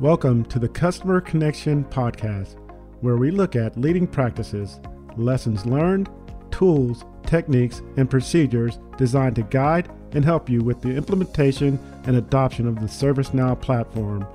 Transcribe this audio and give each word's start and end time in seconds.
Welcome 0.00 0.46
to 0.46 0.58
the 0.58 0.66
Customer 0.66 1.20
Connection 1.20 1.84
Podcast, 1.84 2.56
where 3.02 3.18
we 3.18 3.30
look 3.30 3.54
at 3.54 3.76
leading 3.76 4.06
practices, 4.06 4.80
lessons 5.18 5.66
learned, 5.66 6.08
tools, 6.50 7.04
techniques, 7.26 7.82
and 7.98 8.08
procedures 8.08 8.78
designed 8.96 9.36
to 9.36 9.42
guide 9.42 9.90
and 10.12 10.24
help 10.24 10.48
you 10.48 10.62
with 10.62 10.80
the 10.80 10.88
implementation 10.88 11.78
and 12.06 12.16
adoption 12.16 12.66
of 12.66 12.76
the 12.76 12.86
ServiceNow 12.86 13.60
platform. 13.60 14.26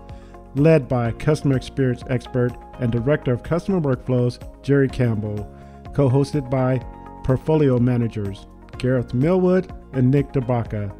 Led 0.53 0.87
by 0.87 1.13
customer 1.13 1.57
experience 1.57 2.03
expert 2.11 2.51
and 2.79 2.91
director 2.91 3.33
of 3.33 3.41
customer 3.41 3.81
workflows, 3.81 4.37
Jerry 4.61 4.87
Campbell, 4.87 5.51
co 5.95 6.07
hosted 6.07 6.47
by 6.51 6.77
portfolio 7.23 7.79
managers, 7.79 8.45
Gareth 8.77 9.15
Millwood 9.15 9.73
and 9.93 10.11
Nick 10.11 10.31
DeBaca. 10.31 10.95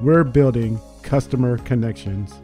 We're 0.00 0.24
building 0.24 0.80
customer 1.04 1.58
connections. 1.58 2.34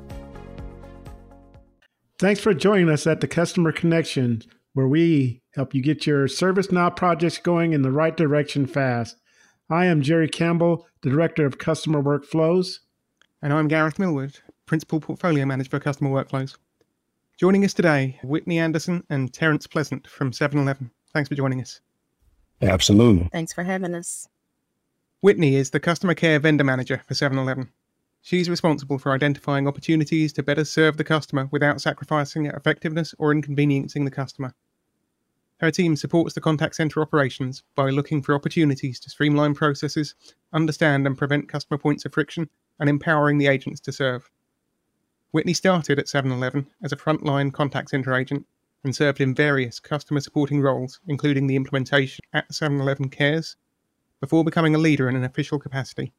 Thanks 2.21 2.41
for 2.41 2.55
joining 2.55 2.89
us 2.91 3.09
at 3.09 3.21
the 3.21 3.27
Customer 3.27 3.73
Connection, 3.73 4.43
where 4.73 4.87
we 4.87 5.43
help 5.55 5.75
you 5.75 5.83
get 5.83 6.07
your 6.07 6.29
ServiceNow 6.29 6.95
projects 6.95 7.39
going 7.39 7.73
in 7.73 7.83
the 7.83 7.91
right 7.91 8.17
direction 8.17 8.69
fast. 8.69 9.17
I 9.69 9.87
am 9.87 10.01
Jerry 10.01 10.29
Campbell, 10.29 10.87
the 11.03 11.11
Director 11.11 11.45
of 11.45 11.59
Customer 11.59 12.01
Workflows. 12.01 12.79
And 13.43 13.53
I'm 13.53 13.67
Gareth 13.67 13.99
Millwood, 13.99 14.39
Principal 14.65 15.01
Portfolio 15.01 15.45
Manager 15.45 15.71
for 15.71 15.81
Customer 15.81 16.11
Workflows. 16.11 16.57
Joining 17.37 17.65
us 17.65 17.75
today, 17.75 18.21
Whitney 18.23 18.61
Anderson 18.61 19.03
and 19.11 19.35
Terence 19.35 19.67
Pleasant 19.67 20.07
from 20.07 20.33
7 20.33 20.57
Eleven. 20.57 20.93
Thanks 21.13 21.29
for 21.29 21.35
joining 21.35 21.61
us. 21.61 21.81
Absolutely. 22.63 23.29
Thanks 23.33 23.53
for 23.53 23.65
having 23.65 23.93
us. 23.93 24.29
Whitney 25.21 25.57
is 25.57 25.71
the 25.71 25.81
Customer 25.81 26.15
Care 26.15 26.39
Vendor 26.39 26.63
Manager 26.63 27.03
for 27.09 27.15
7 27.15 27.37
Eleven. 27.37 27.71
She's 28.25 28.49
responsible 28.49 28.99
for 28.99 29.13
identifying 29.13 29.69
opportunities 29.69 30.33
to 30.33 30.43
better 30.43 30.65
serve 30.65 30.97
the 30.97 31.05
customer 31.05 31.47
without 31.53 31.83
sacrificing 31.83 32.47
effectiveness 32.47 33.15
or 33.19 33.33
inconveniencing 33.33 34.07
the 34.07 34.11
customer. 34.11 34.55
Her 35.61 35.71
team 35.71 35.95
supports 35.95 36.33
the 36.33 36.41
contact 36.41 36.75
center 36.75 37.03
operations 37.03 37.65
by 37.75 37.91
looking 37.91 38.23
for 38.23 38.35
opportunities 38.35 38.99
to 39.01 39.11
streamline 39.11 39.53
processes, 39.53 40.15
understand 40.55 41.07
and 41.07 41.19
prevent 41.19 41.51
customer 41.51 41.77
points 41.77 42.07
of 42.07 42.15
friction, 42.15 42.49
and 42.81 42.89
empowering 42.89 43.37
the 43.37 43.47
agents 43.47 43.79
to 43.81 43.93
serve. 43.93 44.31
Whitney 45.33 45.53
started 45.53 45.99
at 45.99 46.09
7 46.09 46.33
Eleven 46.33 46.67
as 46.83 46.93
a 46.93 46.97
frontline 46.97 47.53
contact 47.53 47.91
center 47.91 48.15
agent 48.15 48.47
and 48.85 48.97
served 48.97 49.21
in 49.21 49.35
various 49.35 49.79
customer 49.79 50.21
supporting 50.21 50.63
roles, 50.63 50.99
including 51.07 51.47
the 51.47 51.57
implementation 51.57 52.25
at 52.33 52.55
7 52.55 52.81
Eleven 52.81 53.11
Cares, 53.11 53.57
before 54.19 54.45
becoming 54.45 54.75
a 54.75 54.79
leader 54.79 55.11
in 55.11 55.15
an 55.15 55.25
official 55.25 55.59
capacity. 55.59 56.15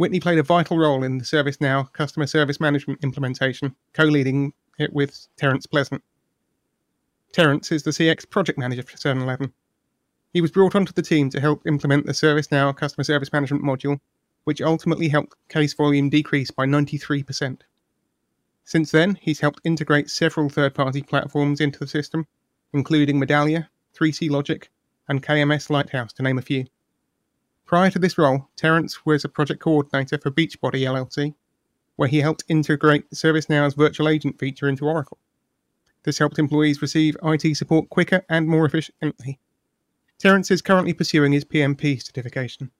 Whitney 0.00 0.18
played 0.18 0.38
a 0.38 0.42
vital 0.42 0.78
role 0.78 1.02
in 1.04 1.18
the 1.18 1.24
ServiceNow 1.24 1.92
customer 1.92 2.26
service 2.26 2.58
management 2.58 3.04
implementation, 3.04 3.76
co 3.92 4.04
leading 4.04 4.54
it 4.78 4.94
with 4.94 5.26
Terence 5.36 5.66
Pleasant. 5.66 6.02
Terence 7.34 7.70
is 7.70 7.82
the 7.82 7.90
CX 7.90 8.30
project 8.30 8.58
manager 8.58 8.82
for 8.82 8.96
7 8.96 9.20
Eleven. 9.20 9.52
He 10.32 10.40
was 10.40 10.52
brought 10.52 10.74
onto 10.74 10.94
the 10.94 11.02
team 11.02 11.28
to 11.28 11.38
help 11.38 11.66
implement 11.66 12.06
the 12.06 12.12
ServiceNow 12.12 12.74
customer 12.74 13.04
service 13.04 13.30
management 13.30 13.62
module, 13.62 14.00
which 14.44 14.62
ultimately 14.62 15.08
helped 15.10 15.36
case 15.50 15.74
volume 15.74 16.08
decrease 16.08 16.50
by 16.50 16.64
93%. 16.64 17.60
Since 18.64 18.92
then, 18.92 19.18
he's 19.20 19.40
helped 19.40 19.60
integrate 19.64 20.08
several 20.08 20.48
third 20.48 20.74
party 20.74 21.02
platforms 21.02 21.60
into 21.60 21.78
the 21.78 21.86
system, 21.86 22.26
including 22.72 23.20
Medallia, 23.20 23.68
3C 23.94 24.30
Logic, 24.30 24.70
and 25.10 25.22
KMS 25.22 25.68
Lighthouse, 25.68 26.14
to 26.14 26.22
name 26.22 26.38
a 26.38 26.42
few. 26.42 26.64
Prior 27.70 27.88
to 27.88 28.00
this 28.00 28.18
role, 28.18 28.48
Terence 28.56 29.06
was 29.06 29.24
a 29.24 29.28
project 29.28 29.60
coordinator 29.60 30.18
for 30.18 30.32
Beachbody 30.32 30.80
LLC, 30.80 31.34
where 31.94 32.08
he 32.08 32.18
helped 32.18 32.42
integrate 32.48 33.08
ServiceNow's 33.12 33.74
virtual 33.74 34.08
agent 34.08 34.40
feature 34.40 34.68
into 34.68 34.86
Oracle. 34.86 35.18
This 36.02 36.18
helped 36.18 36.40
employees 36.40 36.82
receive 36.82 37.16
IT 37.22 37.56
support 37.56 37.88
quicker 37.88 38.24
and 38.28 38.48
more 38.48 38.66
efficiently. 38.66 39.38
Terence 40.18 40.50
is 40.50 40.62
currently 40.62 40.92
pursuing 40.92 41.30
his 41.30 41.44
PMP 41.44 42.02
certification. 42.02 42.72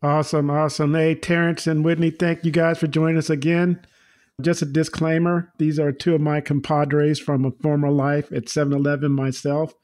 Awesome, 0.00 0.48
awesome. 0.48 0.94
Hey, 0.94 1.16
Terence 1.16 1.66
and 1.66 1.84
Whitney, 1.84 2.12
thank 2.12 2.44
you 2.44 2.52
guys 2.52 2.78
for 2.78 2.86
joining 2.86 3.18
us 3.18 3.30
again. 3.30 3.84
Just 4.40 4.62
a 4.62 4.66
disclaimer 4.66 5.52
these 5.58 5.80
are 5.80 5.90
two 5.90 6.14
of 6.14 6.20
my 6.20 6.40
compadres 6.40 7.18
from 7.18 7.44
a 7.44 7.50
former 7.50 7.90
life 7.90 8.30
at 8.30 8.48
7 8.48 8.72
Eleven 8.72 9.10
myself. 9.10 9.74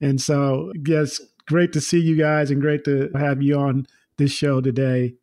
And 0.00 0.20
so, 0.20 0.72
yes, 0.84 1.20
great 1.46 1.72
to 1.72 1.80
see 1.80 2.00
you 2.00 2.16
guys 2.16 2.50
and 2.50 2.60
great 2.60 2.84
to 2.84 3.10
have 3.14 3.42
you 3.42 3.58
on 3.58 3.86
this 4.16 4.32
show 4.32 4.60
today. 4.60 5.14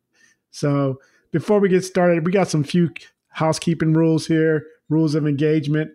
So, 0.50 1.00
before 1.32 1.60
we 1.60 1.68
get 1.68 1.84
started, 1.84 2.26
we 2.26 2.32
got 2.32 2.48
some 2.48 2.64
few 2.64 2.90
housekeeping 3.28 3.92
rules 3.92 4.26
here, 4.26 4.66
rules 4.88 5.14
of 5.14 5.26
engagement. 5.26 5.92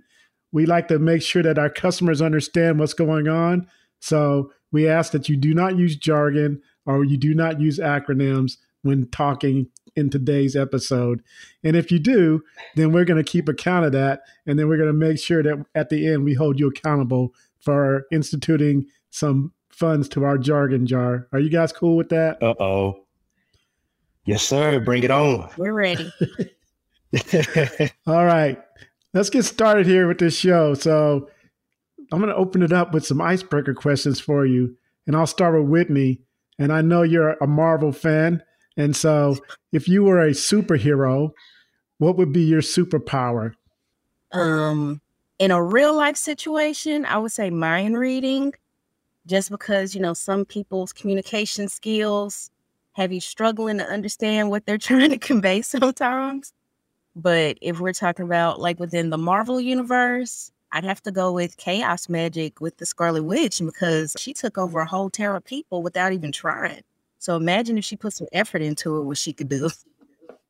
We 0.52 0.66
like 0.66 0.88
to 0.88 1.00
make 1.00 1.22
sure 1.22 1.44
that 1.44 1.60
our 1.60 1.70
customers 1.70 2.22
understand 2.22 2.80
what's 2.80 2.94
going 2.94 3.28
on. 3.28 3.68
So, 4.00 4.52
we 4.72 4.88
ask 4.88 5.12
that 5.12 5.30
you 5.30 5.38
do 5.38 5.54
not 5.54 5.78
use 5.78 5.96
jargon 5.96 6.62
or 6.86 7.04
you 7.04 7.18
do 7.18 7.34
not 7.34 7.60
use 7.60 7.80
acronyms 7.80 8.58
when 8.82 9.10
talking 9.10 9.68
in 9.96 10.10
today's 10.10 10.56
episode. 10.56 11.24
And 11.64 11.76
if 11.76 11.92
you 11.92 12.00
do, 12.00 12.44
then 12.76 12.92
we're 12.92 13.06
going 13.06 13.24
to 13.24 13.30
keep 13.30 13.48
account 13.48 13.86
of 13.86 13.92
that. 13.94 14.22
And 14.46 14.60
then 14.60 14.68
we're 14.68 14.78
going 14.78 14.90
to 14.90 14.94
make 14.94 15.20
sure 15.20 15.42
that 15.42 15.66
at 15.74 15.90
the 15.90 16.08
end 16.08 16.24
we 16.24 16.34
hold 16.34 16.60
you 16.60 16.68
accountable 16.68 17.34
for 17.60 18.06
instituting 18.12 18.86
some 19.10 19.54
funds 19.76 20.08
to 20.10 20.24
our 20.24 20.38
jargon 20.38 20.88
jar. 20.88 21.28
Are 21.34 21.40
you 21.40 21.50
guys 21.50 21.72
cool 21.72 21.98
with 21.98 22.10
that? 22.10 22.42
Uh 22.42 22.56
oh. 22.60 23.06
Yes, 24.26 24.44
sir. 24.44 24.80
Bring 24.80 25.04
it 25.04 25.12
on. 25.12 25.50
We're 25.58 25.74
ready. 25.74 26.12
All 28.08 28.26
right. 28.26 28.60
Let's 29.14 29.30
get 29.30 29.44
started 29.44 29.86
here 29.86 30.08
with 30.08 30.18
this 30.18 30.36
show. 30.36 30.74
So 30.74 31.30
I'm 32.12 32.20
going 32.20 32.30
to 32.32 32.36
open 32.36 32.64
it 32.64 32.74
up 32.74 32.94
with 32.94 33.06
some 33.06 33.22
icebreaker 33.22 33.74
questions 33.74 34.20
for 34.20 34.46
you. 34.46 34.76
And 35.06 35.16
I'll 35.16 35.28
start 35.28 35.60
with 35.60 35.70
Whitney. 35.70 36.22
And 36.58 36.74
I 36.74 36.82
know 36.82 37.04
you're 37.04 37.34
a 37.34 37.48
Marvel 37.48 37.92
fan. 37.92 38.42
And 38.78 38.96
so 38.96 39.38
if 39.72 39.88
you 39.88 40.04
were 40.04 40.22
a 40.22 40.32
superhero, 40.32 41.32
what 42.00 42.18
would 42.18 42.34
be 42.34 42.44
your 42.44 42.62
superpower? 42.62 43.54
Um, 44.32 45.02
in 45.38 45.52
a 45.52 45.64
real 45.64 45.96
life 45.96 46.18
situation, 46.18 47.06
I 47.06 47.18
would 47.18 47.32
say 47.32 47.50
mind 47.50 47.98
reading 47.98 48.54
just 49.26 49.50
because, 49.50 49.96
you 49.96 50.02
know, 50.02 50.14
some 50.14 50.46
people's 50.46 50.94
communication 50.94 51.68
skills 51.68 52.50
have 52.94 53.12
you 53.12 53.20
struggling 53.20 53.78
to 53.78 53.86
understand 53.86 54.50
what 54.50 54.66
they're 54.66 54.78
trying 54.90 55.10
to 55.10 55.18
convey 55.18 55.62
sometimes. 55.62 56.54
But 57.16 57.58
if 57.62 57.80
we're 57.80 57.94
talking 57.94 58.26
about 58.26 58.60
like 58.60 58.80
within 58.80 59.10
the 59.10 59.18
Marvel 59.18 59.62
universe, 59.62 60.52
I'd 60.72 60.84
have 60.84 61.02
to 61.04 61.12
go 61.12 61.32
with 61.32 61.56
chaos 61.56 62.10
magic 62.10 62.60
with 62.60 62.78
the 62.78 62.86
Scarlet 62.86 63.24
Witch 63.24 63.62
because 63.64 64.14
she 64.18 64.34
took 64.34 64.58
over 64.58 64.82
a 64.82 64.86
whole 64.86 65.10
terror 65.10 65.38
of 65.38 65.46
people 65.46 65.82
without 65.82 66.12
even 66.12 66.32
trying. 66.34 66.82
So 67.20 67.38
imagine 67.38 67.78
if 67.78 67.86
she 67.86 67.96
put 67.96 68.14
some 68.14 68.28
effort 68.34 68.62
into 68.62 68.98
it, 68.98 69.04
what 69.04 69.18
she 69.18 69.32
could 69.32 69.50
do. 69.50 69.70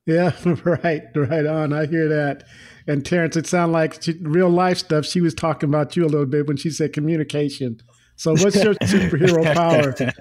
Yeah, 0.07 0.31
right, 0.63 1.03
right 1.15 1.45
on. 1.45 1.73
I 1.73 1.85
hear 1.85 2.07
that. 2.09 2.43
And 2.87 3.05
Terrence, 3.05 3.35
it 3.35 3.47
sounded 3.47 3.73
like 3.73 4.01
she, 4.01 4.13
real 4.21 4.49
life 4.49 4.79
stuff. 4.79 5.05
She 5.05 5.21
was 5.21 5.33
talking 5.33 5.69
about 5.69 5.95
you 5.95 6.05
a 6.05 6.07
little 6.07 6.25
bit 6.25 6.47
when 6.47 6.57
she 6.57 6.69
said 6.69 6.93
communication. 6.93 7.81
So, 8.15 8.31
what's 8.31 8.63
your 8.63 8.75
superhero 8.75 9.53
power? 9.53 10.13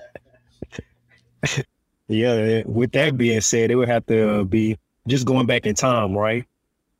Yeah, 2.08 2.62
with 2.66 2.92
that 2.92 3.16
being 3.16 3.40
said, 3.40 3.70
it 3.70 3.76
would 3.76 3.88
have 3.88 4.04
to 4.06 4.40
uh, 4.40 4.44
be 4.44 4.78
just 5.08 5.26
going 5.26 5.46
back 5.46 5.66
in 5.66 5.74
time, 5.74 6.16
right? 6.16 6.44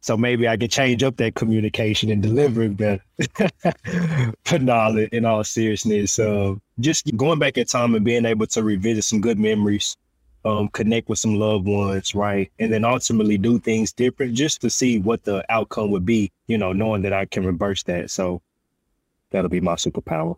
So 0.01 0.17
maybe 0.17 0.47
I 0.47 0.57
could 0.57 0.71
change 0.71 1.03
up 1.03 1.17
that 1.17 1.35
communication 1.35 2.11
and 2.11 2.23
delivery 2.23 2.69
better. 2.69 3.03
but 4.45 4.61
no, 4.61 5.07
in 5.13 5.25
all 5.25 5.45
seriousness, 5.45 6.19
uh, 6.19 6.55
just 6.79 7.17
going 7.17 7.39
back 7.39 7.57
in 7.57 7.65
time 7.67 7.95
and 7.95 8.05
being 8.05 8.27
able 8.27 8.47
to 8.49 8.63
revisit 8.63 9.05
some 9.05 9.23
good 9.23 9.39
memories, 9.39 9.97
um, 10.45 10.69
connect 10.69 11.09
with 11.09 11.19
some 11.19 11.37
loved 11.37 11.67
ones, 11.67 12.15
right? 12.15 12.51
And 12.59 12.71
then 12.71 12.85
ultimately 12.85 13.39
do 13.39 13.59
things 13.59 13.93
different 13.93 14.35
just 14.35 14.61
to 14.61 14.69
see 14.69 14.99
what 14.99 15.25
the 15.25 15.43
outcome 15.51 15.91
would 15.91 16.05
be, 16.05 16.31
you 16.49 16.59
know, 16.59 16.75
knowing 16.75 17.01
that 17.03 17.15
I 17.15 17.25
can 17.25 17.47
reverse 17.47 17.83
that. 17.85 18.11
So 18.11 18.43
that'll 19.31 19.49
be 19.49 19.63
my 19.63 19.77
superpower. 19.77 20.37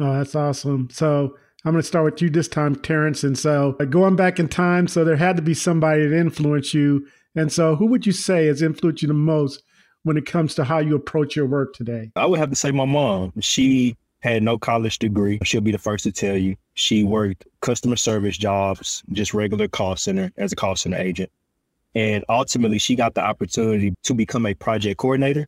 Oh, 0.00 0.14
that's 0.14 0.34
awesome. 0.34 0.88
So 0.90 1.36
I'm 1.64 1.72
going 1.72 1.82
to 1.82 1.86
start 1.86 2.06
with 2.06 2.22
you 2.22 2.30
this 2.30 2.48
time, 2.48 2.74
Terrence. 2.74 3.22
And 3.22 3.38
so 3.38 3.76
uh, 3.78 3.84
going 3.84 4.16
back 4.16 4.40
in 4.40 4.48
time, 4.48 4.88
so 4.88 5.04
there 5.04 5.16
had 5.16 5.36
to 5.36 5.42
be 5.42 5.52
somebody 5.52 6.06
that 6.06 6.18
influenced 6.18 6.72
you. 6.72 7.06
And 7.36 7.52
so 7.52 7.76
who 7.76 7.86
would 7.86 8.06
you 8.06 8.12
say 8.12 8.46
has 8.46 8.62
influenced 8.62 9.02
you 9.02 9.08
the 9.08 9.14
most 9.14 9.62
when 10.04 10.16
it 10.16 10.24
comes 10.24 10.54
to 10.54 10.64
how 10.64 10.78
you 10.78 10.96
approach 10.96 11.36
your 11.36 11.46
work 11.46 11.74
today? 11.74 12.10
I 12.16 12.24
would 12.24 12.38
have 12.38 12.48
to 12.48 12.56
say 12.56 12.70
my 12.70 12.86
mom. 12.86 13.34
She 13.40 13.94
had 14.20 14.42
no 14.42 14.58
college 14.58 14.98
degree. 14.98 15.38
She'll 15.44 15.60
be 15.60 15.70
the 15.70 15.78
first 15.78 16.04
to 16.04 16.12
tell 16.12 16.36
you. 16.36 16.56
She 16.74 17.04
worked 17.04 17.46
customer 17.60 17.96
service 17.96 18.38
jobs, 18.38 19.02
just 19.12 19.34
regular 19.34 19.68
call 19.68 19.96
center 19.96 20.32
as 20.38 20.52
a 20.52 20.56
call 20.56 20.76
center 20.76 20.96
agent. 20.96 21.30
And 21.94 22.24
ultimately, 22.28 22.78
she 22.78 22.96
got 22.96 23.14
the 23.14 23.22
opportunity 23.22 23.94
to 24.04 24.14
become 24.14 24.46
a 24.46 24.54
project 24.54 24.98
coordinator. 24.98 25.46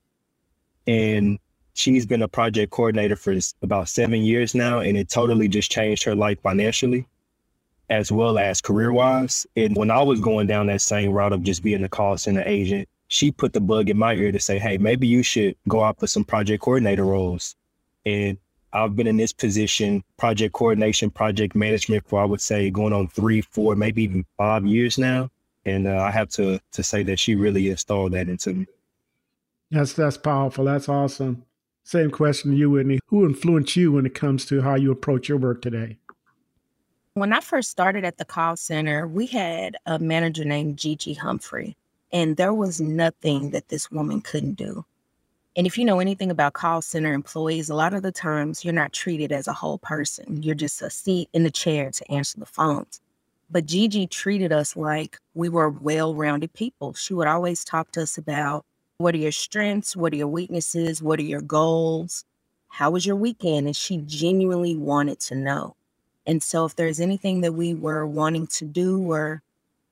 And 0.87 1.39
she's 1.75 2.07
been 2.07 2.23
a 2.23 2.29
project 2.29 2.71
coordinator 2.71 3.17
for 3.17 3.37
about 3.63 3.89
seven 3.89 4.23
years 4.23 4.55
now, 4.55 4.81
and 4.81 4.97
it 4.97 5.09
totally 5.09 5.49
just 5.49 5.71
changed 5.71 6.05
her 6.05 6.15
life 6.15 6.41
financially 6.43 7.07
as 7.91 8.11
well 8.11 8.39
as 8.39 8.61
career 8.63 8.91
wise. 8.91 9.47
And 9.55 9.77
when 9.77 9.91
I 9.91 10.03
was 10.03 10.19
going 10.21 10.47
down 10.47 10.67
that 10.69 10.81
same 10.81 11.13
route 11.13 11.33
of 11.33 11.43
just 11.43 11.63
being 11.63 11.85
a 11.85 11.89
call 11.89 12.17
center 12.17 12.43
agent, 12.47 12.89
she 13.09 13.31
put 13.31 13.53
the 13.53 13.61
bug 13.61 13.91
in 13.91 13.99
my 13.99 14.15
ear 14.15 14.33
to 14.33 14.41
say, 14.41 14.59
hey, 14.59 14.79
maybe 14.79 15.07
you 15.07 15.23
should 15.23 15.55
go 15.69 15.85
out 15.85 16.01
for 16.01 16.07
some 16.07 16.25
project 16.25 16.63
coordinator 16.63 17.05
roles. 17.05 17.55
And 18.07 18.39
I've 18.73 18.97
been 18.97 19.07
in 19.07 19.19
this 19.19 19.35
position, 19.35 20.03
project 20.17 20.55
coordination, 20.55 21.11
project 21.11 21.55
management 21.55 22.09
for 22.09 22.23
I 22.23 22.25
would 22.25 22.41
say 22.41 22.71
going 22.71 22.95
on 22.95 23.09
three, 23.09 23.43
four, 23.43 23.77
maybe 23.77 24.05
even 24.05 24.25
five 24.39 24.65
years 24.65 24.97
now. 24.97 25.29
And 25.67 25.87
uh, 25.87 25.99
I 25.99 26.11
have 26.11 26.31
to 26.31 26.59
to 26.73 26.83
say 26.83 27.03
that 27.03 27.19
she 27.19 27.35
really 27.35 27.69
installed 27.69 28.13
that 28.13 28.29
into 28.29 28.55
me. 28.55 28.67
That's 29.71 29.93
that's 29.93 30.17
powerful. 30.17 30.65
That's 30.65 30.89
awesome. 30.89 31.45
Same 31.85 32.11
question 32.11 32.53
to 32.53 32.57
you, 32.57 32.71
Whitney. 32.71 33.01
Who 33.07 33.27
influenced 33.27 33.77
you 33.77 33.93
when 33.93 34.07
it 34.07 34.15
comes 34.15 34.47
to 34.47 34.63
how 34.63 34.77
you 34.77 34.93
approach 34.93 35.29
your 35.29 35.39
work 35.39 35.63
today? 35.63 35.99
When 37.15 37.33
I 37.33 37.41
first 37.41 37.71
started 37.71 38.05
at 38.05 38.17
the 38.17 38.25
call 38.25 38.57
center, 38.57 39.07
we 39.07 39.27
had 39.27 39.77
a 39.85 39.99
manager 39.99 40.45
named 40.45 40.79
Gigi 40.79 41.15
Humphrey. 41.15 41.77
And 42.13 42.37
there 42.37 42.55
was 42.55 42.81
nothing 42.81 43.51
that 43.51 43.69
this 43.69 43.91
woman 43.91 44.21
couldn't 44.21 44.55
do. 44.55 44.85
And 45.57 45.67
if 45.67 45.77
you 45.77 45.85
know 45.85 45.99
anything 45.99 46.31
about 46.31 46.55
call 46.55 46.81
center 46.81 47.13
employees, 47.13 47.69
a 47.69 47.75
lot 47.75 47.93
of 47.93 48.03
the 48.03 48.13
times 48.13 48.65
you're 48.65 48.73
not 48.73 48.93
treated 48.93 49.33
as 49.33 49.47
a 49.47 49.53
whole 49.53 49.79
person. 49.79 50.43
You're 50.43 50.55
just 50.55 50.81
a 50.81 50.89
seat 50.89 51.29
in 51.33 51.43
the 51.43 51.51
chair 51.51 51.91
to 51.91 52.11
answer 52.11 52.39
the 52.39 52.47
phones. 52.47 53.01
But 53.51 53.67
Gigi 53.67 54.07
treated 54.07 54.51
us 54.51 54.77
like 54.77 55.19
we 55.35 55.51
were 55.51 55.69
well 55.69 56.15
rounded 56.15 56.55
people. 56.55 56.95
She 56.95 57.13
would 57.13 57.27
always 57.27 57.65
talk 57.65 57.93
to 57.93 58.03
us 58.03 58.17
about 58.17 58.65
what 59.03 59.15
are 59.15 59.19
your 59.19 59.33
strengths? 59.33 59.97
What 59.97 60.13
are 60.13 60.17
your 60.17 60.29
weaknesses? 60.29 61.03
What 61.03 61.19
are 61.19 61.25
your 61.25 61.41
goals? 61.41 62.25
How 62.69 62.91
was 62.91 63.05
your 63.05 63.17
weekend? 63.17 63.67
And 63.67 63.77
she 63.77 63.99
genuinely 63.99 64.77
wanted 64.77 65.21
to 65.21 65.35
know. 65.35 65.77
And 66.25 66.43
so, 66.43 66.65
if 66.65 66.77
there's 66.77 67.01
anything 67.01 67.41
that 67.41 67.53
we 67.53 67.75
were 67.75 68.07
wanting 68.07 68.47
to 68.59 68.65
do 68.65 69.11
or 69.11 69.43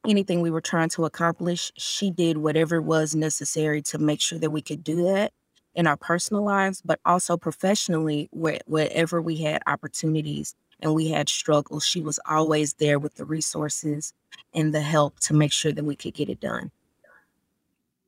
anything 0.08 0.40
we 0.40 0.50
were 0.50 0.60
trying 0.60 0.88
to 0.90 1.04
accomplish, 1.04 1.72
she 1.76 2.10
did 2.10 2.38
whatever 2.38 2.80
was 2.80 3.14
necessary 3.14 3.82
to 3.82 3.98
make 3.98 4.20
sure 4.20 4.38
that 4.38 4.50
we 4.50 4.62
could 4.62 4.84
do 4.84 5.02
that 5.04 5.32
in 5.74 5.86
our 5.86 5.96
personal 5.96 6.44
lives, 6.44 6.80
but 6.84 7.00
also 7.04 7.36
professionally, 7.36 8.28
where, 8.32 8.60
wherever 8.66 9.20
we 9.20 9.36
had 9.38 9.62
opportunities 9.66 10.54
and 10.80 10.94
we 10.94 11.08
had 11.08 11.28
struggles, 11.28 11.84
she 11.84 12.00
was 12.00 12.20
always 12.28 12.74
there 12.74 12.98
with 12.98 13.16
the 13.16 13.24
resources 13.24 14.14
and 14.54 14.72
the 14.72 14.80
help 14.80 15.18
to 15.20 15.34
make 15.34 15.52
sure 15.52 15.72
that 15.72 15.84
we 15.84 15.96
could 15.96 16.14
get 16.14 16.28
it 16.28 16.40
done. 16.40 16.70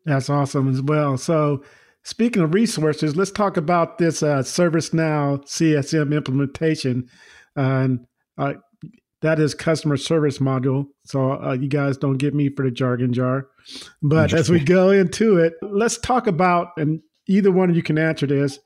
That's 0.05 0.31
awesome 0.31 0.69
as 0.69 0.83
well. 0.83 1.17
So, 1.17 1.63
speaking 2.03 2.43
of 2.43 2.55
resources, 2.55 3.17
let's 3.17 3.31
talk 3.31 3.57
about 3.57 3.99
this 3.99 4.23
uh, 4.23 4.39
ServiceNow 4.39 5.45
CSM 5.45 6.15
implementation. 6.15 7.09
And 7.55 8.07
uh, 8.39 8.55
that 9.23 9.39
is 9.39 9.55
customer 9.55 9.97
service 9.97 10.39
module. 10.39 10.87
So 11.05 11.41
uh, 11.43 11.53
you 11.53 11.69
guys 11.69 11.97
don't 11.97 12.19
get 12.19 12.35
me 12.35 12.49
for 12.51 12.65
the 12.65 12.71
jargon 12.71 13.13
jar. 13.13 13.47
But 14.03 14.35
as 14.35 14.51
we 14.51 14.61
go 14.61 14.91
into 14.91 15.39
it, 15.39 15.55
let's 15.63 15.97
talk 15.97 16.27
about, 16.27 16.69
and 16.77 17.01
either 17.29 17.53
one 17.53 17.71
of 17.71 17.77
you 17.77 17.83
can 17.83 17.99
answer 17.99 18.27
this. 18.27 18.59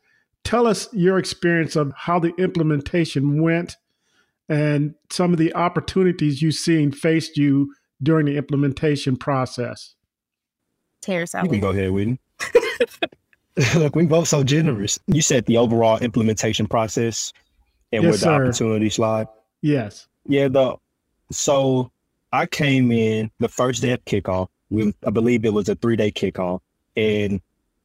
Tell 0.44 0.66
us 0.66 0.88
your 0.92 1.18
experience 1.18 1.76
of 1.76 1.92
how 1.96 2.18
the 2.18 2.34
implementation 2.36 3.42
went 3.42 3.76
and 4.48 4.94
some 5.10 5.32
of 5.32 5.38
the 5.38 5.54
opportunities 5.54 6.40
you've 6.40 6.54
seen 6.54 6.90
faced 6.90 7.36
you 7.36 7.74
during 8.02 8.26
the 8.26 8.36
implementation 8.36 9.16
process. 9.16 9.95
Terrence, 11.06 11.34
you 11.34 11.48
can 11.48 11.60
go 11.60 11.70
ahead, 11.70 11.90
Whitney. 11.92 12.18
Look, 13.76 13.96
we 13.96 14.06
both 14.06 14.28
so 14.28 14.44
generous. 14.44 14.98
You 15.06 15.22
said 15.22 15.46
the 15.46 15.56
overall 15.56 15.98
implementation 15.98 16.66
process 16.66 17.32
and 17.92 18.02
yes, 18.02 18.10
where 18.10 18.12
the 18.12 18.18
sir. 18.18 18.44
opportunities 18.44 18.98
lie. 18.98 19.26
Yes. 19.62 20.08
Yeah, 20.26 20.48
the 20.48 20.76
so 21.30 21.90
I 22.32 22.46
came 22.46 22.92
in 22.92 23.30
the 23.38 23.48
first 23.48 23.82
day 23.82 23.92
of 23.92 24.04
kickoff. 24.04 24.48
We, 24.68 24.92
I 25.06 25.10
believe 25.10 25.44
it 25.44 25.52
was 25.52 25.68
a 25.68 25.76
three 25.76 25.96
day 25.96 26.10
kickoff, 26.10 26.60
and 26.96 27.40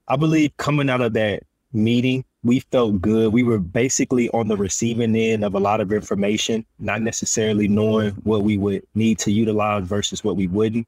I 0.08 0.16
believe 0.16 0.58
coming 0.58 0.90
out 0.90 1.02
of 1.02 1.14
that 1.14 1.44
meeting, 1.74 2.26
we 2.44 2.62
felt 2.72 3.02
good. 3.02 3.32
We 3.32 3.44
were 3.44 3.60
basically 3.60 4.30
on 4.32 4.48
the 4.48 4.58
receiving 4.58 5.16
end 5.16 5.46
of 5.46 5.54
a 5.54 5.60
lot 5.60 5.80
of 5.80 5.92
information, 5.92 6.66
not 6.80 7.02
necessarily 7.02 7.68
knowing 7.68 8.12
what 8.24 8.42
we 8.42 8.58
would 8.58 8.84
need 8.96 9.20
to 9.20 9.32
utilize 9.32 9.84
versus 9.84 10.24
what 10.24 10.36
we 10.36 10.48
wouldn't. 10.48 10.88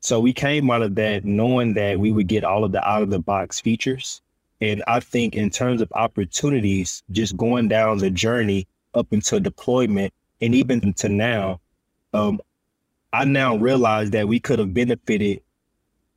So 0.00 0.20
we 0.20 0.32
came 0.32 0.70
out 0.70 0.82
of 0.82 0.94
that 0.96 1.24
knowing 1.24 1.74
that 1.74 1.98
we 1.98 2.12
would 2.12 2.28
get 2.28 2.44
all 2.44 2.64
of 2.64 2.72
the 2.72 2.86
out 2.86 3.02
of 3.02 3.10
the 3.10 3.18
box 3.18 3.60
features. 3.60 4.20
And 4.60 4.82
I 4.86 5.00
think 5.00 5.34
in 5.34 5.50
terms 5.50 5.80
of 5.80 5.92
opportunities, 5.94 7.02
just 7.10 7.36
going 7.36 7.68
down 7.68 7.98
the 7.98 8.10
journey 8.10 8.66
up 8.94 9.12
until 9.12 9.40
deployment, 9.40 10.12
and 10.40 10.54
even 10.54 10.92
to 10.94 11.08
now, 11.08 11.60
um, 12.14 12.40
I 13.12 13.24
now 13.24 13.56
realize 13.56 14.10
that 14.10 14.28
we 14.28 14.40
could 14.40 14.58
have 14.58 14.72
benefited 14.72 15.42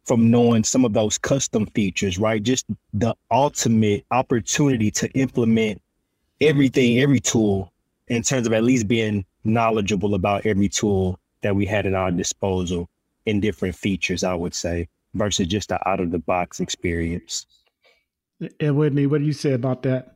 from 0.06 0.32
knowing 0.32 0.64
some 0.64 0.86
of 0.86 0.94
those 0.94 1.18
custom 1.18 1.66
features, 1.68 2.18
right? 2.18 2.42
Just 2.42 2.66
the 2.94 3.14
ultimate 3.32 4.06
opportunity 4.12 4.90
to 4.92 5.10
implement 5.12 5.82
everything, 6.42 7.00
every 7.00 7.20
tool, 7.20 7.72
in 8.08 8.24
terms 8.24 8.48
of 8.48 8.54
at 8.54 8.64
least 8.64 8.88
being 8.88 9.26
knowledgeable 9.44 10.16
about 10.16 10.46
every 10.46 10.70
tool 10.70 11.20
that 11.42 11.56
we 11.56 11.66
had 11.66 11.86
at 11.86 11.94
our 11.94 12.12
disposal 12.12 12.90
in 13.30 13.40
different 13.40 13.76
features, 13.76 14.24
I 14.24 14.34
would 14.34 14.56
say, 14.56 14.90
versus 15.14 15.48
just 15.48 15.70
the 15.70 15.88
out 15.88 16.00
of 16.00 16.12
the 16.12 16.20
box 16.20 16.60
experience. 16.60 17.46
And 18.60 18.76
Whitney, 18.76 19.06
what 19.06 19.20
do 19.20 19.26
you 19.26 19.34
say 19.34 19.54
about 19.54 19.84
that? 19.84 20.16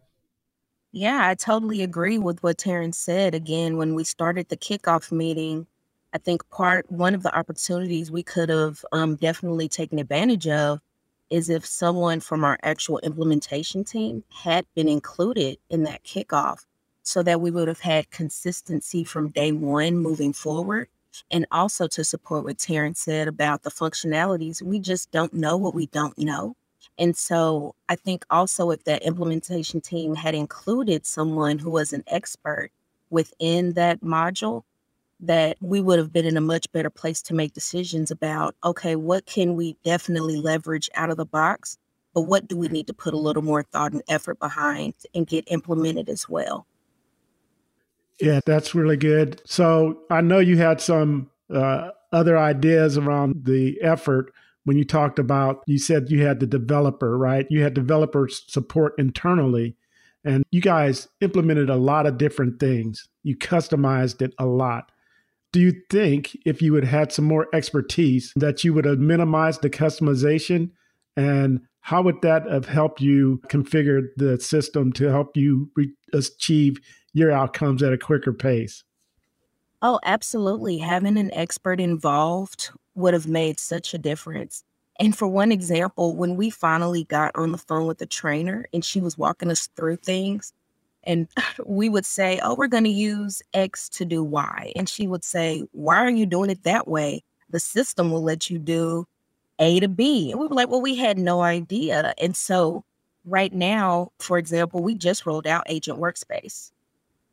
Yeah, 0.92 1.28
I 1.28 1.36
totally 1.36 1.84
agree 1.84 2.18
with 2.18 2.42
what 2.42 2.58
Terrence 2.58 2.98
said. 2.98 3.36
Again, 3.36 3.78
when 3.78 3.94
we 3.94 4.04
started 4.04 4.50
the 4.50 4.58
kickoff 4.58 5.12
meeting, 5.12 5.68
I 6.14 6.18
think 6.18 6.48
part 6.50 6.92
one 6.92 7.14
of 7.14 7.24
the 7.24 7.36
opportunities 7.36 8.12
we 8.12 8.24
could 8.24 8.50
have 8.50 8.84
um, 8.92 9.16
definitely 9.16 9.68
taken 9.68 10.00
advantage 10.00 10.48
of 10.48 10.80
is 11.30 11.50
if 11.50 11.66
someone 11.66 12.20
from 12.20 12.44
our 12.44 12.58
actual 12.64 13.00
implementation 13.00 13.84
team 13.84 14.24
had 14.30 14.66
been 14.76 14.88
included 14.88 15.58
in 15.70 15.84
that 15.84 16.04
kickoff 16.04 16.66
so 17.04 17.22
that 17.24 17.42
we 17.42 17.52
would 17.52 17.68
have 17.68 17.80
had 17.80 18.10
consistency 18.12 19.04
from 19.04 19.30
day 19.30 19.52
one 19.52 19.98
moving 19.98 20.34
forward. 20.34 20.88
And 21.32 21.46
also 21.52 21.88
to 21.88 22.04
support 22.04 22.44
what 22.44 22.58
Terrence 22.58 23.02
said 23.02 23.28
about 23.28 23.64
the 23.64 23.72
functionalities, 23.72 24.62
we 24.62 24.80
just 24.80 25.12
don't 25.12 25.34
know 25.34 25.58
what 25.58 25.76
we 25.76 25.88
don't 25.88 26.18
know. 26.18 26.56
And 26.98 27.16
so 27.16 27.76
I 27.90 27.96
think 27.96 28.26
also 28.30 28.70
if 28.72 28.84
that 28.84 29.04
implementation 29.04 29.82
team 29.82 30.16
had 30.16 30.36
included 30.36 31.06
someone 31.06 31.60
who 31.60 31.70
was 31.70 31.94
an 31.94 32.04
expert 32.08 32.72
within 33.10 33.74
that 33.74 34.02
module, 34.02 34.64
that 35.20 35.58
we 35.62 35.80
would 35.80 36.00
have 36.00 36.12
been 36.12 36.26
in 36.26 36.38
a 36.38 36.42
much 36.42 36.70
better 36.72 36.90
place 36.90 37.22
to 37.22 37.34
make 37.34 37.54
decisions 37.54 38.12
about 38.12 38.56
okay, 38.64 38.96
what 38.96 39.26
can 39.26 39.56
we 39.56 39.76
definitely 39.84 40.36
leverage 40.36 40.90
out 40.96 41.10
of 41.10 41.18
the 41.18 41.26
box, 41.26 41.78
but 42.14 42.22
what 42.24 42.48
do 42.48 42.58
we 42.58 42.68
need 42.68 42.88
to 42.88 42.94
put 42.94 43.14
a 43.14 43.18
little 43.18 43.42
more 43.42 43.64
thought 43.64 43.94
and 43.94 44.04
effort 44.10 44.38
behind 44.40 44.94
and 45.16 45.26
get 45.26 45.46
implemented 45.48 46.10
as 46.10 46.28
well? 46.28 46.66
Yeah, 48.20 48.40
that's 48.46 48.76
really 48.76 48.98
good. 48.98 49.42
So 49.46 50.02
I 50.10 50.22
know 50.22 50.40
you 50.40 50.58
had 50.58 50.80
some 50.82 51.30
uh, 51.54 51.92
other 52.12 52.38
ideas 52.38 52.98
around 52.98 53.46
the 53.46 53.80
effort 53.82 54.32
when 54.66 54.78
you 54.78 54.86
talked 54.86 55.20
about 55.20 55.62
you 55.68 55.78
said 55.78 56.10
you 56.10 56.26
had 56.26 56.40
the 56.40 56.48
developer 56.48 57.18
right? 57.18 57.46
You 57.50 57.64
had 57.64 57.74
developer 57.74 58.30
support 58.30 58.94
internally 58.98 59.76
and 60.24 60.46
you 60.52 60.62
guys 60.62 61.10
implemented 61.20 61.70
a 61.70 61.76
lot 61.76 62.06
of 62.06 62.18
different 62.18 62.60
things. 62.60 63.10
You 63.24 63.36
customized 63.36 64.22
it 64.22 64.34
a 64.40 64.46
lot. 64.46 64.92
Do 65.52 65.60
you 65.60 65.74
think 65.90 66.38
if 66.46 66.62
you 66.62 66.74
had 66.76 66.86
had 66.86 67.12
some 67.12 67.26
more 67.26 67.48
expertise 67.54 68.32
that 68.38 68.64
you 68.64 68.74
would 68.74 68.86
have 68.86 69.00
minimized 69.00 69.62
the 69.62 69.70
customization? 69.70 70.72
And 71.18 71.62
how 71.82 72.02
would 72.02 72.22
that 72.22 72.48
have 72.50 72.66
helped 72.66 73.02
you 73.02 73.42
configure 73.50 74.08
the 74.16 74.40
system 74.40 74.94
to 74.94 75.10
help 75.12 75.36
you 75.36 75.70
re- 75.76 75.94
achieve 76.14 76.80
your 77.14 77.32
outcomes 77.32 77.84
at 77.84 77.94
a 77.94 77.98
quicker 77.98 78.34
pace 78.34 78.84
Oh, 79.86 80.00
absolutely. 80.06 80.78
Having 80.78 81.18
an 81.18 81.30
expert 81.34 81.82
involved 81.82 82.72
would 82.96 83.14
have 83.14 83.28
made 83.28 83.60
such 83.60 83.94
a 83.94 83.98
difference. 83.98 84.64
And 84.98 85.16
for 85.16 85.28
one 85.28 85.52
example, 85.52 86.16
when 86.16 86.38
we 86.38 86.50
finally 86.50 87.04
got 87.04 87.36
on 87.36 87.52
the 87.52 87.58
phone 87.58 87.86
with 87.86 87.98
the 87.98 88.06
trainer 88.06 88.66
and 88.74 88.86
she 88.86 89.02
was 89.02 89.18
walking 89.18 89.52
us 89.52 89.68
through 89.76 89.98
things, 89.98 90.54
and 91.04 91.28
we 91.66 91.90
would 91.90 92.06
say, 92.06 92.40
Oh, 92.42 92.56
we're 92.56 92.68
going 92.68 92.86
to 92.86 92.90
use 92.90 93.42
X 93.54 93.90
to 93.90 94.06
do 94.06 94.24
Y. 94.24 94.72
And 94.78 94.88
she 94.88 95.06
would 95.06 95.26
say, 95.26 95.64
Why 95.74 95.98
are 95.98 96.10
you 96.10 96.26
doing 96.26 96.50
it 96.50 96.64
that 96.64 96.88
way? 96.88 97.22
The 97.50 97.60
system 97.60 98.10
will 98.10 98.24
let 98.24 98.50
you 98.50 98.60
do 98.60 99.06
A 99.60 99.82
to 99.82 99.90
B. 99.90 100.32
And 100.32 100.40
we 100.40 100.48
were 100.48 100.56
like, 100.56 100.70
Well, 100.70 100.82
we 100.82 100.96
had 100.96 101.18
no 101.18 101.42
idea. 101.42 102.14
And 102.18 102.38
so, 102.38 102.86
right 103.26 103.52
now, 103.52 104.14
for 104.20 104.38
example, 104.38 104.82
we 104.82 104.96
just 104.96 105.26
rolled 105.26 105.46
out 105.46 105.66
Agent 105.68 106.00
Workspace. 106.00 106.72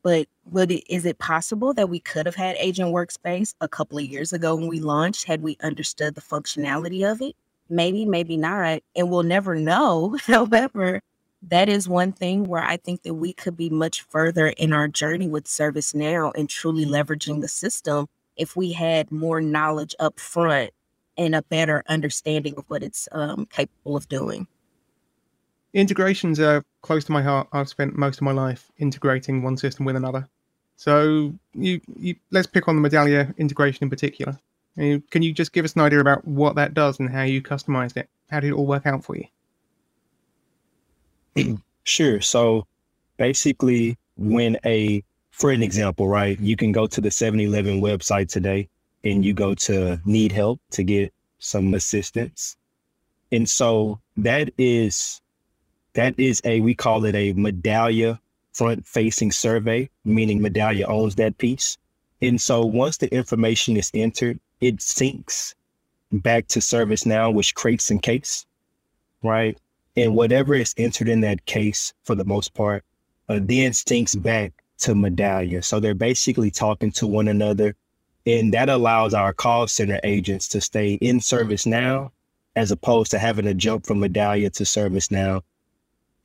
But 0.02 0.28
would 0.50 0.70
it, 0.70 0.84
is 0.92 1.04
it 1.04 1.18
possible 1.18 1.74
that 1.74 1.90
we 1.90 2.00
could 2.00 2.26
have 2.26 2.34
had 2.34 2.56
Agent 2.56 2.92
Workspace 2.92 3.54
a 3.60 3.68
couple 3.68 3.98
of 3.98 4.04
years 4.04 4.32
ago 4.32 4.54
when 4.54 4.68
we 4.68 4.80
launched 4.80 5.24
had 5.24 5.42
we 5.42 5.58
understood 5.62 6.14
the 6.14 6.20
functionality 6.20 7.10
of 7.10 7.20
it? 7.20 7.36
Maybe, 7.68 8.04
maybe 8.04 8.36
not. 8.36 8.82
And 8.96 9.10
we'll 9.10 9.22
never 9.22 9.54
know. 9.54 10.16
However, 10.26 11.02
that 11.42 11.68
is 11.68 11.88
one 11.88 12.12
thing 12.12 12.44
where 12.44 12.62
I 12.62 12.76
think 12.76 13.02
that 13.02 13.14
we 13.14 13.32
could 13.32 13.56
be 13.56 13.70
much 13.70 14.02
further 14.02 14.48
in 14.48 14.72
our 14.72 14.88
journey 14.88 15.28
with 15.28 15.44
ServiceNow 15.44 16.32
and 16.34 16.48
truly 16.48 16.84
leveraging 16.84 17.40
the 17.40 17.48
system 17.48 18.06
if 18.36 18.56
we 18.56 18.72
had 18.72 19.10
more 19.10 19.40
knowledge 19.40 19.94
up 19.98 20.18
front 20.18 20.70
and 21.16 21.34
a 21.34 21.42
better 21.42 21.82
understanding 21.88 22.54
of 22.56 22.64
what 22.68 22.82
it's 22.82 23.08
um, 23.12 23.46
capable 23.46 23.96
of 23.96 24.08
doing. 24.08 24.46
Integrations 25.72 26.40
are 26.40 26.64
close 26.82 27.04
to 27.04 27.12
my 27.12 27.22
heart. 27.22 27.48
I've 27.52 27.68
spent 27.68 27.96
most 27.96 28.16
of 28.16 28.22
my 28.22 28.32
life 28.32 28.70
integrating 28.78 29.42
one 29.42 29.56
system 29.56 29.84
with 29.84 29.96
another. 29.96 30.28
So 30.76 31.34
you, 31.54 31.80
you 31.96 32.16
let's 32.30 32.46
pick 32.46 32.66
on 32.66 32.80
the 32.80 32.88
Medallia 32.88 33.36
integration 33.36 33.84
in 33.84 33.90
particular. 33.90 34.38
Can 34.76 35.22
you 35.22 35.32
just 35.32 35.52
give 35.52 35.64
us 35.64 35.74
an 35.74 35.82
idea 35.82 36.00
about 36.00 36.26
what 36.26 36.56
that 36.56 36.74
does 36.74 36.98
and 36.98 37.10
how 37.10 37.22
you 37.22 37.42
customized 37.42 37.96
it? 37.96 38.08
How 38.30 38.40
did 38.40 38.48
it 38.48 38.54
all 38.54 38.66
work 38.66 38.86
out 38.86 39.04
for 39.04 39.16
you? 41.36 41.58
sure. 41.84 42.20
So 42.20 42.66
basically, 43.16 43.98
when 44.16 44.58
a, 44.64 45.04
for 45.30 45.50
an 45.50 45.62
example, 45.62 46.08
right, 46.08 46.40
you 46.40 46.56
can 46.56 46.72
go 46.72 46.86
to 46.86 47.00
the 47.00 47.10
7 47.10 47.38
Eleven 47.38 47.80
website 47.80 48.28
today 48.28 48.68
and 49.04 49.24
you 49.24 49.34
go 49.34 49.54
to 49.54 50.00
need 50.04 50.32
help 50.32 50.60
to 50.70 50.82
get 50.82 51.12
some 51.38 51.74
assistance. 51.74 52.56
And 53.32 53.48
so 53.48 54.00
that 54.16 54.50
is 54.58 55.20
that 55.94 56.18
is 56.18 56.40
a 56.44 56.60
we 56.60 56.74
call 56.74 57.04
it 57.04 57.14
a 57.14 57.34
Medallia 57.34 58.18
front 58.52 58.86
facing 58.86 59.32
survey, 59.32 59.88
meaning 60.04 60.40
Medallia 60.40 60.84
owns 60.88 61.14
that 61.16 61.38
piece. 61.38 61.78
And 62.22 62.40
so 62.40 62.64
once 62.64 62.98
the 62.98 63.12
information 63.14 63.76
is 63.76 63.90
entered, 63.94 64.38
it 64.60 64.78
syncs 64.78 65.54
back 66.12 66.48
to 66.48 66.58
ServiceNow, 66.58 67.32
which 67.32 67.54
creates 67.54 67.90
a 67.90 67.98
case, 67.98 68.46
right? 69.22 69.58
And 69.96 70.14
whatever 70.14 70.54
is 70.54 70.74
entered 70.76 71.08
in 71.08 71.20
that 71.22 71.46
case, 71.46 71.92
for 72.04 72.14
the 72.14 72.24
most 72.24 72.54
part, 72.54 72.84
uh, 73.28 73.40
then 73.42 73.72
syncs 73.72 74.20
back 74.20 74.52
to 74.78 74.94
Medallia. 74.94 75.64
So 75.64 75.80
they're 75.80 75.94
basically 75.94 76.50
talking 76.50 76.90
to 76.92 77.06
one 77.06 77.28
another. 77.28 77.74
And 78.26 78.52
that 78.52 78.68
allows 78.68 79.14
our 79.14 79.32
call 79.32 79.66
center 79.66 80.00
agents 80.04 80.48
to 80.48 80.60
stay 80.60 80.94
in 80.94 81.20
ServiceNow 81.20 82.10
as 82.56 82.70
opposed 82.70 83.10
to 83.12 83.18
having 83.18 83.44
to 83.44 83.54
jump 83.54 83.86
from 83.86 84.00
Medallia 84.00 84.52
to 84.52 84.64
ServiceNow. 84.64 85.42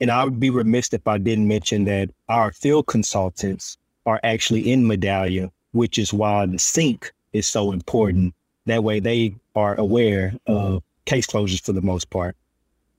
And 0.00 0.10
I 0.10 0.24
would 0.24 0.40
be 0.40 0.50
remiss 0.50 0.92
if 0.92 1.06
I 1.06 1.18
didn't 1.18 1.48
mention 1.48 1.84
that 1.84 2.10
our 2.28 2.52
field 2.52 2.86
consultants 2.86 3.78
are 4.04 4.20
actually 4.22 4.70
in 4.70 4.84
Medallia, 4.84 5.50
which 5.72 5.98
is 5.98 6.12
why 6.12 6.46
the 6.46 6.58
sync 6.58 7.12
is 7.32 7.46
so 7.46 7.72
important. 7.72 8.34
That 8.66 8.84
way 8.84 9.00
they 9.00 9.36
are 9.54 9.74
aware 9.76 10.34
of 10.46 10.82
case 11.06 11.26
closures 11.26 11.62
for 11.62 11.72
the 11.72 11.82
most 11.82 12.10
part. 12.10 12.36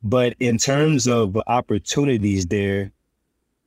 But 0.03 0.35
in 0.39 0.57
terms 0.57 1.07
of 1.07 1.37
opportunities 1.47 2.45
there, 2.47 2.91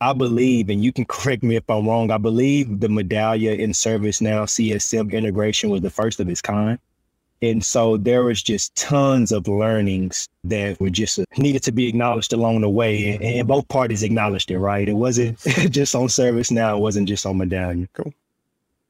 I 0.00 0.12
believe, 0.14 0.70
and 0.70 0.82
you 0.82 0.92
can 0.92 1.04
correct 1.08 1.42
me 1.42 1.56
if 1.56 1.68
I'm 1.68 1.86
wrong, 1.86 2.10
I 2.10 2.18
believe 2.18 2.80
the 2.80 2.88
Medallia 2.88 3.58
in 3.58 3.70
ServiceNow 3.70 4.44
CSM 4.46 5.12
integration 5.12 5.70
was 5.70 5.82
the 5.82 5.90
first 5.90 6.20
of 6.20 6.28
its 6.28 6.42
kind. 6.42 6.78
And 7.42 7.64
so 7.64 7.96
there 7.96 8.22
was 8.22 8.42
just 8.42 8.74
tons 8.74 9.32
of 9.32 9.48
learnings 9.48 10.28
that 10.44 10.78
were 10.78 10.90
just 10.90 11.18
uh, 11.18 11.24
needed 11.38 11.62
to 11.62 11.72
be 11.72 11.88
acknowledged 11.88 12.32
along 12.32 12.60
the 12.60 12.68
way. 12.68 13.14
And, 13.14 13.22
and 13.22 13.48
both 13.48 13.66
parties 13.68 14.02
acknowledged 14.02 14.50
it, 14.50 14.58
right? 14.58 14.88
It 14.88 14.94
wasn't 14.94 15.38
just 15.70 15.94
on 15.94 16.08
ServiceNow, 16.08 16.76
it 16.76 16.80
wasn't 16.80 17.08
just 17.08 17.24
on 17.24 17.38
Medallia. 17.38 17.88
Cool. 17.94 18.12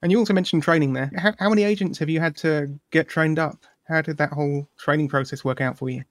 And 0.02 0.10
you 0.10 0.18
also 0.18 0.32
mentioned 0.32 0.62
training 0.62 0.94
there. 0.94 1.12
How, 1.16 1.34
how 1.38 1.48
many 1.48 1.62
agents 1.62 1.98
have 1.98 2.08
you 2.08 2.20
had 2.20 2.36
to 2.38 2.78
get 2.90 3.08
trained 3.08 3.38
up? 3.38 3.58
How 3.84 4.02
did 4.02 4.18
that 4.18 4.32
whole 4.32 4.66
training 4.78 5.08
process 5.08 5.44
work 5.44 5.60
out 5.60 5.78
for 5.78 5.90
you? 5.90 6.04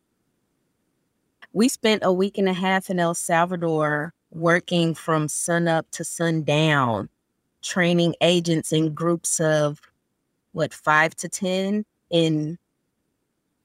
We 1.52 1.68
spent 1.68 2.04
a 2.06 2.14
week 2.14 2.38
and 2.38 2.48
a 2.48 2.54
half 2.54 2.90
in 2.90 3.00
El 3.00 3.16
Salvador 3.16 4.14
working 4.32 4.94
from 4.94 5.28
sunup 5.28 5.90
to 5.92 6.04
sundown, 6.04 7.10
training 7.64 8.16
agents 8.22 8.72
in 8.72 8.94
groups 8.94 9.40
of 9.40 9.82
what, 10.52 10.74
five 10.74 11.16
to 11.16 11.28
10 11.28 11.86
in 12.10 12.58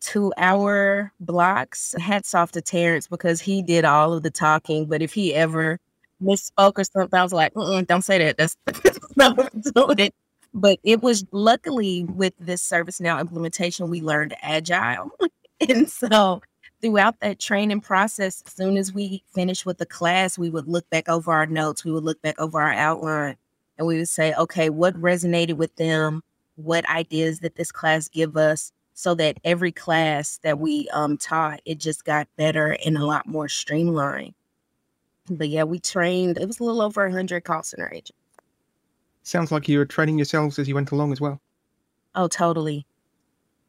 two 0.00 0.32
hour 0.36 1.12
blocks. 1.20 1.94
Hats 1.98 2.34
off 2.34 2.52
to 2.52 2.60
Terrence 2.60 3.06
because 3.06 3.40
he 3.40 3.62
did 3.62 3.84
all 3.84 4.12
of 4.12 4.22
the 4.22 4.30
talking. 4.30 4.86
But 4.86 5.02
if 5.02 5.12
he 5.14 5.34
ever 5.34 5.80
misspoke 6.24 6.78
or 6.78 6.84
something. 6.84 7.18
I 7.18 7.22
was 7.22 7.32
like, 7.32 7.54
don't 7.54 8.02
say 8.02 8.18
that. 8.18 8.36
That's, 8.36 8.56
not 9.16 9.36
doing. 9.74 10.10
But 10.52 10.78
it 10.84 11.02
was 11.02 11.24
luckily 11.32 12.04
with 12.04 12.32
this 12.38 12.66
ServiceNow 12.68 13.20
implementation, 13.20 13.90
we 13.90 14.00
learned 14.00 14.34
agile. 14.40 15.10
and 15.68 15.90
so 15.90 16.40
throughout 16.80 17.18
that 17.20 17.40
training 17.40 17.80
process, 17.80 18.42
as 18.46 18.52
soon 18.52 18.76
as 18.76 18.92
we 18.92 19.24
finished 19.34 19.66
with 19.66 19.78
the 19.78 19.86
class, 19.86 20.38
we 20.38 20.50
would 20.50 20.68
look 20.68 20.88
back 20.90 21.08
over 21.08 21.32
our 21.32 21.46
notes, 21.46 21.84
we 21.84 21.90
would 21.90 22.04
look 22.04 22.22
back 22.22 22.38
over 22.38 22.60
our 22.60 22.72
outline, 22.72 23.36
and 23.78 23.86
we 23.86 23.98
would 23.98 24.08
say, 24.08 24.32
okay, 24.34 24.70
what 24.70 24.94
resonated 24.94 25.54
with 25.54 25.74
them? 25.74 26.22
What 26.56 26.88
ideas 26.88 27.40
did 27.40 27.54
this 27.56 27.72
class 27.72 28.08
give 28.08 28.36
us? 28.36 28.72
So 28.96 29.14
that 29.16 29.38
every 29.42 29.72
class 29.72 30.38
that 30.44 30.60
we 30.60 30.88
um, 30.90 31.16
taught, 31.18 31.60
it 31.64 31.78
just 31.78 32.04
got 32.04 32.28
better 32.36 32.76
and 32.86 32.96
a 32.96 33.04
lot 33.04 33.26
more 33.26 33.48
streamlined. 33.48 34.34
But 35.28 35.48
yeah, 35.48 35.64
we 35.64 35.80
trained, 35.80 36.38
it 36.38 36.46
was 36.46 36.60
a 36.60 36.64
little 36.64 36.80
over 36.80 37.02
100 37.02 37.42
call 37.42 37.64
center 37.64 37.90
agents. 37.92 38.12
Sounds 39.24 39.50
like 39.50 39.68
you 39.68 39.78
were 39.78 39.86
training 39.86 40.18
yourselves 40.18 40.58
as 40.58 40.68
you 40.68 40.76
went 40.76 40.92
along 40.92 41.10
as 41.10 41.20
well. 41.20 41.40
Oh, 42.14 42.28
totally. 42.28 42.86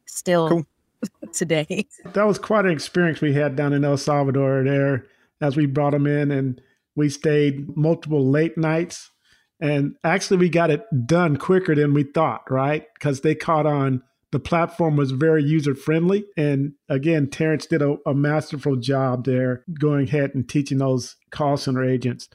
Still 0.06 0.50
cool. 0.50 0.66
today. 1.34 1.88
That 2.14 2.28
was 2.28 2.38
quite 2.38 2.66
an 2.66 2.72
experience 2.72 3.22
we 3.22 3.34
had 3.34 3.56
down 3.56 3.74
in 3.74 3.86
El 3.86 3.98
Salvador 3.98 4.64
there 4.64 5.08
as 5.42 5.56
we 5.56 5.66
brought 5.66 5.92
them 5.92 6.08
in 6.08 6.32
and 6.32 6.62
we 6.96 7.10
stayed 7.10 7.76
multiple 7.76 8.30
late 8.30 8.58
nights. 8.58 9.12
And 9.60 9.96
actually, 10.04 10.38
we 10.38 10.50
got 10.50 10.70
it 10.70 10.86
done 11.06 11.38
quicker 11.38 11.76
than 11.76 11.94
we 11.94 12.04
thought, 12.04 12.50
right? 12.52 12.86
Because 12.94 13.22
they 13.22 13.36
caught 13.36 13.66
on 13.66 14.02
the 14.36 14.40
platform 14.40 14.98
was 14.98 15.12
very 15.12 15.42
user 15.42 15.74
friendly. 15.74 16.26
And 16.36 16.74
again, 16.90 17.30
Terrence 17.30 17.66
did 17.66 17.82
a, 17.82 17.96
a, 18.06 18.14
masterful 18.14 18.76
job 18.76 19.24
there 19.24 19.64
going 19.80 20.10
ahead 20.10 20.32
and 20.36 20.48
teaching 20.50 20.80
those 20.80 21.16
call 21.32 21.56
center 21.56 21.86
agents. 21.86 22.28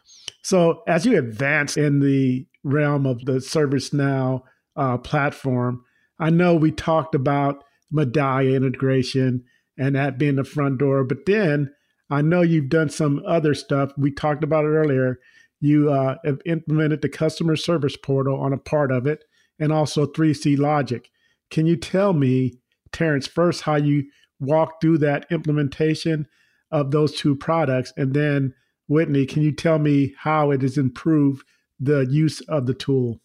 So 0.43 0.83
as 0.89 1.05
you 1.05 1.19
advance 1.19 1.77
in 1.77 2.01
the 2.01 2.47
realm 2.65 3.05
of 3.05 3.27
the 3.27 3.33
ServiceNow 3.33 4.41
uh, 4.77 4.97
platform, 4.97 5.85
I 6.19 6.31
know 6.31 6.55
we 6.55 6.71
talked 6.71 7.15
about 7.15 7.65
Medallia 7.93 8.57
integration 8.57 9.45
and 9.77 9.95
that 9.95 10.17
being 10.17 10.37
the 10.37 10.45
front 10.45 10.79
door, 10.79 11.05
but 11.05 11.27
then 11.27 11.71
I 12.09 12.23
know 12.23 12.41
you've 12.41 12.71
done 12.71 12.89
some 12.89 13.23
other 13.27 13.53
stuff. 13.53 13.93
We 13.99 14.11
talked 14.11 14.43
about 14.43 14.65
it 14.65 14.69
earlier. 14.69 15.19
You 15.61 15.93
uh, 15.93 16.17
have 16.25 16.41
implemented 16.47 17.03
the 17.03 17.09
customer 17.09 17.57
service 17.57 17.97
portal 17.97 18.41
on 18.41 18.53
a 18.53 18.59
part 18.59 18.91
of 18.91 19.07
it 19.07 19.25
and 19.59 19.73
also 19.73 20.07
3C 20.07 20.59
Logic. 20.59 21.09
Can 21.51 21.67
you 21.67 21.77
tell 21.77 22.13
me, 22.13 22.59
Terrence, 22.93 23.27
first 23.27 23.63
how 23.63 23.77
you 23.77 24.05
walked 24.41 24.81
through 24.81 24.99
that 24.99 25.27
implementation 25.31 26.27
of 26.71 26.91
those 26.91 27.15
two 27.15 27.37
products? 27.37 27.93
And 27.97 28.15
then, 28.15 28.55
Whitney, 28.89 29.27
can 29.27 29.43
you 29.43 29.53
tell 29.53 29.79
me 29.79 30.15
how 30.19 30.51
it 30.51 30.63
has 30.63 30.79
improved 30.79 31.45
the 31.79 32.07
use 32.07 32.41
of 32.43 32.67
the 32.67 32.75
tool? 32.75 33.21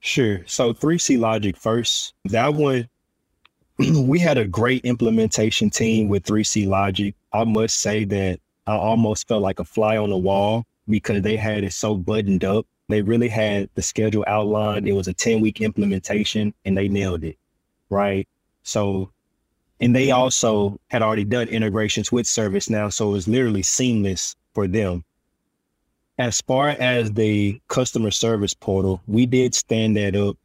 Sure. 0.00 0.42
So 0.46 0.72
3C 0.72 1.18
Logic 1.18 1.56
first, 1.56 2.14
that 2.26 2.54
one, 2.54 2.88
we 3.78 4.18
had 4.18 4.38
a 4.38 4.46
great 4.46 4.84
implementation 4.84 5.68
team 5.68 6.08
with 6.08 6.24
3C 6.24 6.66
Logic. 6.66 7.14
I 7.32 7.44
must 7.44 7.78
say 7.78 8.04
that 8.04 8.40
I 8.66 8.76
almost 8.76 9.28
felt 9.28 9.42
like 9.42 9.60
a 9.60 9.64
fly 9.64 9.96
on 9.96 10.10
the 10.10 10.16
wall 10.16 10.64
because 10.88 11.22
they 11.22 11.36
had 11.36 11.64
it 11.64 11.72
so 11.72 11.94
buttoned 11.94 12.44
up 12.44 12.66
they 12.88 13.02
really 13.02 13.28
had 13.28 13.68
the 13.74 13.82
schedule 13.82 14.24
outlined. 14.26 14.86
It 14.86 14.92
was 14.92 15.08
a 15.08 15.14
10 15.14 15.40
week 15.40 15.60
implementation 15.60 16.54
and 16.64 16.76
they 16.76 16.88
nailed 16.88 17.24
it. 17.24 17.36
Right. 17.90 18.28
So, 18.62 19.10
and 19.80 19.94
they 19.94 20.10
also 20.10 20.80
had 20.88 21.02
already 21.02 21.24
done 21.24 21.48
integrations 21.48 22.12
with 22.12 22.26
ServiceNow. 22.26 22.92
So 22.92 23.08
it 23.08 23.12
was 23.12 23.28
literally 23.28 23.62
seamless 23.62 24.36
for 24.54 24.66
them. 24.68 25.04
As 26.18 26.40
far 26.40 26.70
as 26.70 27.12
the 27.12 27.60
customer 27.68 28.10
service 28.10 28.54
portal, 28.54 29.02
we 29.06 29.26
did 29.26 29.54
stand 29.54 29.96
that 29.96 30.16
up 30.16 30.38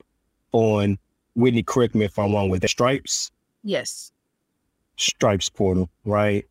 on 0.52 0.98
Whitney, 1.36 1.64
correct 1.64 1.96
me 1.96 2.04
if 2.06 2.20
I'm 2.20 2.34
wrong 2.34 2.50
with 2.50 2.62
that. 2.62 2.68
Stripes? 2.68 3.32
Yes. 3.64 4.12
Stripes 4.98 5.48
portal, 5.48 5.90
right? 6.04 6.46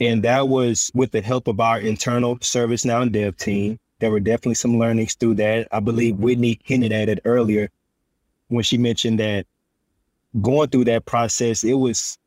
And 0.00 0.22
that 0.22 0.48
was 0.48 0.90
with 0.94 1.10
the 1.12 1.20
help 1.20 1.48
of 1.48 1.60
our 1.60 1.80
internal 1.80 2.38
service 2.40 2.84
ServiceNow 2.84 3.10
dev 3.10 3.36
team 3.36 3.78
there 3.98 4.10
were 4.10 4.20
definitely 4.20 4.54
some 4.54 4.78
learnings 4.78 5.14
through 5.14 5.34
that. 5.34 5.68
I 5.72 5.80
believe 5.80 6.16
Whitney 6.16 6.60
hinted 6.64 6.92
at 6.92 7.08
it 7.08 7.20
earlier 7.24 7.70
when 8.48 8.62
she 8.62 8.78
mentioned 8.78 9.18
that 9.18 9.46
going 10.40 10.68
through 10.68 10.84
that 10.84 11.04
process, 11.04 11.64
it 11.64 11.74
was 11.74 12.18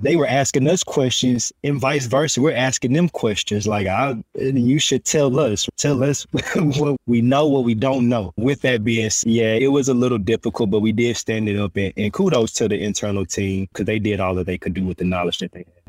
they 0.00 0.16
were 0.16 0.26
asking 0.26 0.66
us 0.68 0.82
questions 0.82 1.52
and 1.62 1.78
vice 1.78 2.06
versa. 2.06 2.40
We're 2.40 2.56
asking 2.56 2.94
them 2.94 3.10
questions 3.10 3.66
like, 3.66 3.86
I, 3.86 4.22
you 4.34 4.78
should 4.78 5.04
tell 5.04 5.38
us, 5.38 5.68
tell 5.76 6.02
us 6.02 6.26
what 6.32 6.96
we 7.06 7.20
know, 7.20 7.46
what 7.46 7.64
we 7.64 7.74
don't 7.74 8.08
know. 8.08 8.32
With 8.36 8.62
that 8.62 8.84
being 8.84 9.10
yeah, 9.24 9.52
it 9.52 9.68
was 9.68 9.88
a 9.88 9.94
little 9.94 10.16
difficult, 10.16 10.70
but 10.70 10.80
we 10.80 10.92
did 10.92 11.16
stand 11.18 11.46
it 11.48 11.58
up 11.58 11.76
and, 11.76 11.92
and 11.98 12.12
kudos 12.12 12.52
to 12.52 12.68
the 12.68 12.82
internal 12.82 13.26
team 13.26 13.66
because 13.66 13.84
they 13.84 13.98
did 13.98 14.18
all 14.18 14.34
that 14.36 14.46
they 14.46 14.56
could 14.56 14.72
do 14.72 14.86
with 14.86 14.96
the 14.96 15.04
knowledge 15.04 15.38
that 15.40 15.52
they 15.52 15.58
had. 15.58 15.81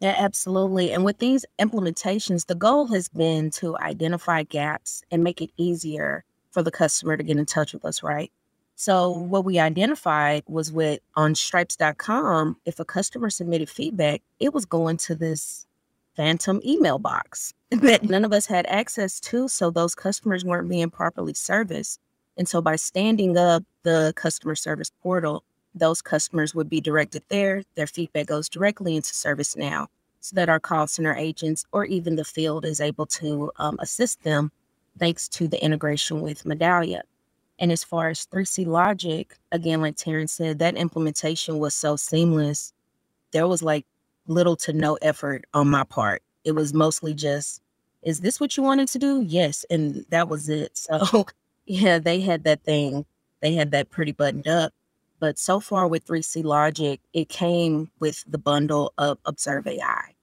Yeah, 0.00 0.14
absolutely. 0.16 0.92
And 0.92 1.04
with 1.04 1.18
these 1.18 1.44
implementations, 1.60 2.46
the 2.46 2.54
goal 2.54 2.86
has 2.88 3.08
been 3.08 3.50
to 3.52 3.76
identify 3.78 4.44
gaps 4.44 5.02
and 5.10 5.22
make 5.22 5.42
it 5.42 5.50
easier 5.58 6.24
for 6.50 6.62
the 6.62 6.70
customer 6.70 7.16
to 7.18 7.22
get 7.22 7.36
in 7.36 7.44
touch 7.44 7.74
with 7.74 7.84
us, 7.84 8.02
right? 8.02 8.32
So 8.76 9.10
what 9.10 9.44
we 9.44 9.58
identified 9.58 10.42
was 10.46 10.72
with 10.72 11.00
on 11.14 11.34
stripes.com, 11.34 12.56
if 12.64 12.80
a 12.80 12.84
customer 12.84 13.28
submitted 13.28 13.68
feedback, 13.68 14.22
it 14.40 14.54
was 14.54 14.64
going 14.64 14.96
to 14.98 15.14
this 15.14 15.66
phantom 16.16 16.62
email 16.64 16.98
box 16.98 17.52
that 17.70 18.02
none 18.02 18.24
of 18.24 18.32
us 18.32 18.46
had 18.46 18.64
access 18.66 19.20
to. 19.20 19.48
So 19.48 19.70
those 19.70 19.94
customers 19.94 20.46
weren't 20.46 20.70
being 20.70 20.88
properly 20.88 21.34
serviced. 21.34 22.00
And 22.38 22.48
so 22.48 22.62
by 22.62 22.76
standing 22.76 23.36
up 23.36 23.64
the 23.82 24.14
customer 24.16 24.54
service 24.54 24.90
portal, 25.02 25.44
those 25.74 26.02
customers 26.02 26.54
would 26.54 26.68
be 26.68 26.80
directed 26.80 27.22
there. 27.28 27.62
Their 27.74 27.86
feedback 27.86 28.26
goes 28.26 28.48
directly 28.48 28.96
into 28.96 29.12
ServiceNow 29.12 29.86
so 30.20 30.36
that 30.36 30.48
our 30.48 30.60
call 30.60 30.86
center 30.86 31.14
agents 31.14 31.64
or 31.72 31.84
even 31.84 32.16
the 32.16 32.24
field 32.24 32.64
is 32.64 32.80
able 32.80 33.06
to 33.06 33.50
um, 33.56 33.76
assist 33.80 34.22
them 34.22 34.50
thanks 34.98 35.28
to 35.28 35.48
the 35.48 35.62
integration 35.64 36.20
with 36.20 36.44
Medallia. 36.44 37.02
And 37.58 37.70
as 37.70 37.84
far 37.84 38.08
as 38.08 38.26
3C 38.26 38.66
Logic, 38.66 39.34
again, 39.52 39.80
like 39.80 39.96
Terrence 39.96 40.32
said, 40.32 40.58
that 40.58 40.76
implementation 40.76 41.58
was 41.58 41.74
so 41.74 41.96
seamless. 41.96 42.72
There 43.32 43.46
was 43.46 43.62
like 43.62 43.86
little 44.26 44.56
to 44.56 44.72
no 44.72 44.96
effort 45.02 45.44
on 45.54 45.68
my 45.68 45.84
part. 45.84 46.22
It 46.44 46.52
was 46.52 46.72
mostly 46.74 47.14
just, 47.14 47.62
is 48.02 48.20
this 48.20 48.40
what 48.40 48.56
you 48.56 48.62
wanted 48.62 48.88
to 48.88 48.98
do? 48.98 49.22
Yes. 49.22 49.64
And 49.70 50.04
that 50.10 50.28
was 50.28 50.48
it. 50.48 50.72
So, 50.90 51.26
yeah, 51.66 51.98
they 52.00 52.20
had 52.20 52.44
that 52.44 52.64
thing, 52.64 53.04
they 53.40 53.54
had 53.54 53.70
that 53.72 53.90
pretty 53.90 54.12
buttoned 54.12 54.48
up. 54.48 54.72
But 55.20 55.38
so 55.38 55.60
far 55.60 55.86
with 55.86 56.06
3C 56.06 56.42
Logic, 56.42 56.98
it 57.12 57.28
came 57.28 57.90
with 58.00 58.24
the 58.26 58.38
bundle 58.38 58.94
of 58.96 59.18
Observe 59.26 59.66
AI. 59.66 60.14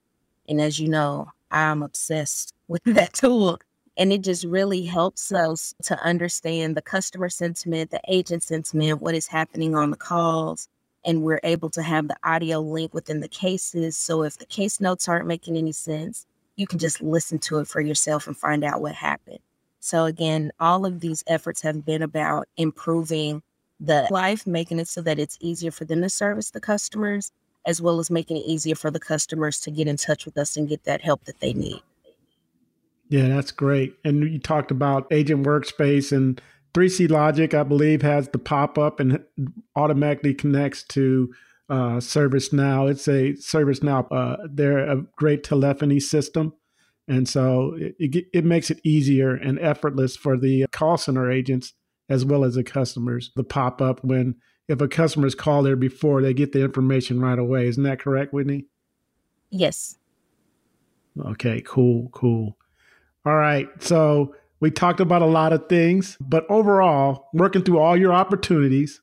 And 0.49 0.59
as 0.59 0.79
you 0.79 0.89
know, 0.89 1.29
I'm 1.51 1.83
obsessed 1.83 2.53
with 2.67 2.83
that 2.85 3.13
tool. 3.13 3.59
And 3.95 4.11
it 4.11 4.21
just 4.21 4.43
really 4.43 4.83
helps 4.83 5.31
us 5.31 5.73
to 5.83 5.99
understand 6.03 6.75
the 6.75 6.81
customer 6.81 7.29
sentiment, 7.29 7.91
the 7.91 8.01
agent 8.07 8.43
sentiment, 8.43 9.01
what 9.01 9.15
is 9.15 9.27
happening 9.27 9.75
on 9.75 9.91
the 9.91 9.97
calls. 9.97 10.67
And 11.05 11.21
we're 11.21 11.39
able 11.43 11.69
to 11.71 11.83
have 11.83 12.07
the 12.07 12.17
audio 12.23 12.59
link 12.59 12.93
within 12.93 13.21
the 13.21 13.27
cases. 13.27 13.95
So 13.95 14.23
if 14.23 14.37
the 14.37 14.45
case 14.45 14.81
notes 14.81 15.07
aren't 15.07 15.27
making 15.27 15.57
any 15.57 15.71
sense, 15.71 16.25
you 16.57 16.67
can 16.67 16.79
just 16.79 17.01
listen 17.01 17.37
to 17.39 17.59
it 17.59 17.67
for 17.67 17.81
yourself 17.81 18.27
and 18.27 18.35
find 18.35 18.63
out 18.63 18.81
what 18.81 18.95
happened. 18.95 19.39
So, 19.79 20.05
again, 20.05 20.51
all 20.59 20.85
of 20.85 20.99
these 20.99 21.23
efforts 21.27 21.61
have 21.61 21.85
been 21.85 22.01
about 22.01 22.49
improving 22.57 23.41
the 23.79 24.07
life, 24.09 24.47
making 24.47 24.79
it 24.79 24.87
so 24.87 25.01
that 25.01 25.19
it's 25.19 25.37
easier 25.39 25.71
for 25.71 25.85
them 25.85 26.01
to 26.01 26.09
service 26.09 26.51
the 26.51 26.59
customers, 26.59 27.31
as 27.65 27.81
well 27.81 27.99
as 27.99 28.09
making 28.09 28.37
it 28.37 28.45
easier 28.45 28.75
for 28.75 28.91
the 28.91 28.99
customers 28.99 29.59
to 29.61 29.71
get 29.71 29.87
in 29.87 29.97
touch 29.97 30.25
with 30.25 30.37
us 30.37 30.57
and 30.57 30.69
get 30.69 30.83
that 30.85 31.01
help 31.01 31.23
that 31.25 31.39
they 31.39 31.53
need. 31.53 31.81
Yeah, 33.09 33.27
that's 33.27 33.51
great. 33.51 33.95
And 34.03 34.23
you 34.23 34.39
talked 34.39 34.71
about 34.71 35.07
agent 35.11 35.45
workspace 35.45 36.11
and 36.11 36.41
3C 36.73 37.09
Logic, 37.09 37.53
I 37.53 37.63
believe, 37.63 38.01
has 38.01 38.29
the 38.29 38.39
pop 38.39 38.77
up 38.77 38.99
and 38.99 39.23
automatically 39.75 40.33
connects 40.33 40.83
to 40.83 41.33
uh, 41.69 41.97
ServiceNow. 41.97 42.89
It's 42.89 43.07
a 43.07 43.33
ServiceNow. 43.33 44.07
Uh, 44.11 44.37
they're 44.49 44.89
a 44.89 45.03
great 45.15 45.43
telephony 45.43 45.99
system. 45.99 46.53
And 47.07 47.27
so 47.27 47.75
it, 47.77 47.95
it, 47.99 48.25
it 48.33 48.45
makes 48.45 48.69
it 48.69 48.81
easier 48.83 49.33
and 49.33 49.57
effortless 49.59 50.17
for 50.17 50.37
the 50.37 50.67
call 50.71 50.97
center 50.97 51.31
agents 51.31 51.73
as 52.09 52.25
well 52.25 52.43
as 52.43 52.55
the 52.55 52.63
customers. 52.63 53.31
The 53.35 53.43
pop 53.43 53.81
up 53.81 54.03
when 54.03 54.35
if 54.67 54.81
a 54.81 54.87
customer's 54.87 55.35
called 55.35 55.65
there 55.65 55.75
before, 55.75 56.21
they 56.21 56.33
get 56.33 56.51
the 56.51 56.63
information 56.63 57.21
right 57.21 57.39
away. 57.39 57.67
Isn't 57.67 57.83
that 57.83 57.99
correct, 57.99 58.33
Whitney? 58.33 58.65
Yes. 59.49 59.97
Okay, 61.25 61.63
cool, 61.65 62.09
cool. 62.09 62.57
All 63.25 63.35
right. 63.35 63.67
So 63.81 64.35
we 64.59 64.71
talked 64.71 64.99
about 64.99 65.21
a 65.21 65.27
lot 65.27 65.53
of 65.53 65.69
things, 65.69 66.17
but 66.19 66.45
overall, 66.49 67.29
working 67.33 67.63
through 67.63 67.79
all 67.79 67.97
your 67.97 68.13
opportunities 68.13 69.01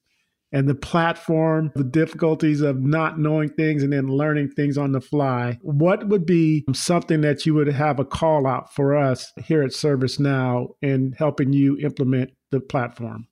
and 0.53 0.69
the 0.69 0.75
platform, 0.75 1.73
the 1.75 1.83
difficulties 1.83 2.61
of 2.61 2.81
not 2.81 3.19
knowing 3.19 3.49
things 3.49 3.83
and 3.83 3.93
then 3.93 4.07
learning 4.07 4.51
things 4.51 4.79
on 4.79 4.93
the 4.93 5.01
fly, 5.01 5.59
what 5.63 6.09
would 6.09 6.25
be 6.25 6.65
something 6.73 7.23
that 7.23 7.45
you 7.45 7.55
would 7.55 7.67
have 7.67 7.99
a 7.99 8.05
call 8.05 8.47
out 8.47 8.73
for 8.73 8.97
us 8.97 9.33
here 9.45 9.63
at 9.63 9.71
ServiceNow 9.71 10.69
in 10.81 11.13
helping 11.19 11.53
you 11.53 11.77
implement 11.79 12.31
the 12.55 12.61
platform? 12.61 13.27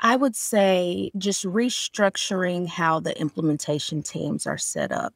I 0.00 0.16
would 0.16 0.36
say 0.36 1.10
just 1.16 1.44
restructuring 1.44 2.66
how 2.68 3.00
the 3.00 3.18
implementation 3.18 4.02
teams 4.02 4.46
are 4.46 4.58
set 4.58 4.92
up 4.92 5.14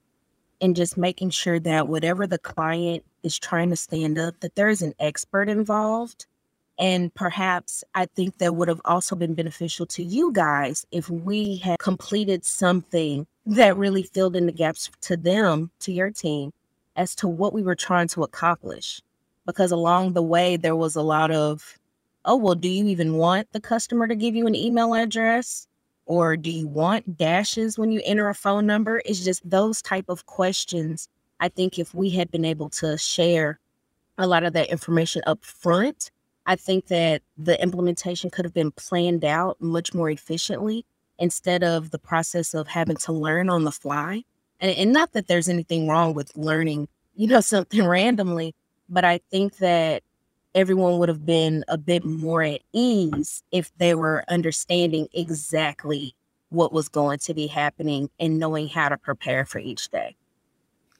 and 0.60 0.76
just 0.76 0.96
making 0.96 1.30
sure 1.30 1.60
that 1.60 1.88
whatever 1.88 2.26
the 2.26 2.38
client 2.38 3.04
is 3.22 3.38
trying 3.38 3.70
to 3.70 3.76
stand 3.76 4.18
up, 4.18 4.40
that 4.40 4.54
there 4.54 4.68
is 4.68 4.82
an 4.82 4.94
expert 4.98 5.48
involved. 5.48 6.26
And 6.78 7.12
perhaps 7.14 7.82
I 7.94 8.06
think 8.06 8.38
that 8.38 8.54
would 8.54 8.68
have 8.68 8.80
also 8.84 9.16
been 9.16 9.34
beneficial 9.34 9.86
to 9.86 10.02
you 10.02 10.32
guys 10.32 10.86
if 10.92 11.10
we 11.10 11.56
had 11.56 11.78
completed 11.78 12.44
something 12.44 13.26
that 13.46 13.76
really 13.76 14.04
filled 14.04 14.36
in 14.36 14.46
the 14.46 14.52
gaps 14.52 14.90
to 15.02 15.16
them, 15.16 15.70
to 15.80 15.92
your 15.92 16.10
team, 16.10 16.52
as 16.96 17.14
to 17.16 17.28
what 17.28 17.52
we 17.52 17.62
were 17.62 17.74
trying 17.74 18.08
to 18.08 18.22
accomplish. 18.22 19.00
Because 19.44 19.72
along 19.72 20.12
the 20.12 20.22
way, 20.22 20.56
there 20.56 20.76
was 20.76 20.94
a 20.94 21.02
lot 21.02 21.30
of, 21.30 21.77
oh, 22.28 22.36
well, 22.36 22.54
do 22.54 22.68
you 22.68 22.86
even 22.86 23.14
want 23.14 23.48
the 23.52 23.60
customer 23.60 24.06
to 24.06 24.14
give 24.14 24.36
you 24.36 24.46
an 24.46 24.54
email 24.54 24.94
address? 24.94 25.68
or 26.08 26.38
do 26.38 26.50
you 26.50 26.66
want 26.66 27.18
dashes 27.18 27.78
when 27.78 27.92
you 27.92 28.00
enter 28.04 28.28
a 28.28 28.34
phone 28.34 28.66
number 28.66 29.00
it's 29.04 29.22
just 29.22 29.48
those 29.48 29.80
type 29.80 30.06
of 30.08 30.26
questions 30.26 31.08
i 31.38 31.48
think 31.48 31.78
if 31.78 31.94
we 31.94 32.10
had 32.10 32.30
been 32.30 32.44
able 32.44 32.68
to 32.68 32.98
share 32.98 33.60
a 34.16 34.26
lot 34.26 34.42
of 34.42 34.54
that 34.54 34.70
information 34.70 35.22
up 35.26 35.44
front 35.44 36.10
i 36.46 36.56
think 36.56 36.88
that 36.88 37.22
the 37.36 37.60
implementation 37.62 38.30
could 38.30 38.44
have 38.44 38.54
been 38.54 38.72
planned 38.72 39.24
out 39.24 39.60
much 39.60 39.94
more 39.94 40.10
efficiently 40.10 40.84
instead 41.18 41.62
of 41.62 41.90
the 41.90 41.98
process 41.98 42.54
of 42.54 42.66
having 42.66 42.96
to 42.96 43.12
learn 43.12 43.48
on 43.48 43.64
the 43.64 43.72
fly 43.72 44.24
and, 44.60 44.76
and 44.76 44.92
not 44.92 45.12
that 45.12 45.28
there's 45.28 45.48
anything 45.48 45.86
wrong 45.86 46.14
with 46.14 46.36
learning 46.36 46.88
you 47.14 47.28
know 47.28 47.40
something 47.54 47.86
randomly 47.86 48.54
but 48.88 49.04
i 49.04 49.20
think 49.30 49.58
that 49.58 50.02
everyone 50.58 50.98
would 50.98 51.08
have 51.08 51.24
been 51.24 51.64
a 51.68 51.78
bit 51.78 52.04
more 52.04 52.42
at 52.42 52.60
ease 52.72 53.44
if 53.52 53.70
they 53.78 53.94
were 53.94 54.24
understanding 54.28 55.06
exactly 55.14 56.16
what 56.48 56.72
was 56.72 56.88
going 56.88 57.20
to 57.20 57.32
be 57.32 57.46
happening 57.46 58.10
and 58.18 58.40
knowing 58.40 58.66
how 58.66 58.88
to 58.88 58.96
prepare 58.96 59.44
for 59.44 59.60
each 59.60 59.88
day. 59.90 60.16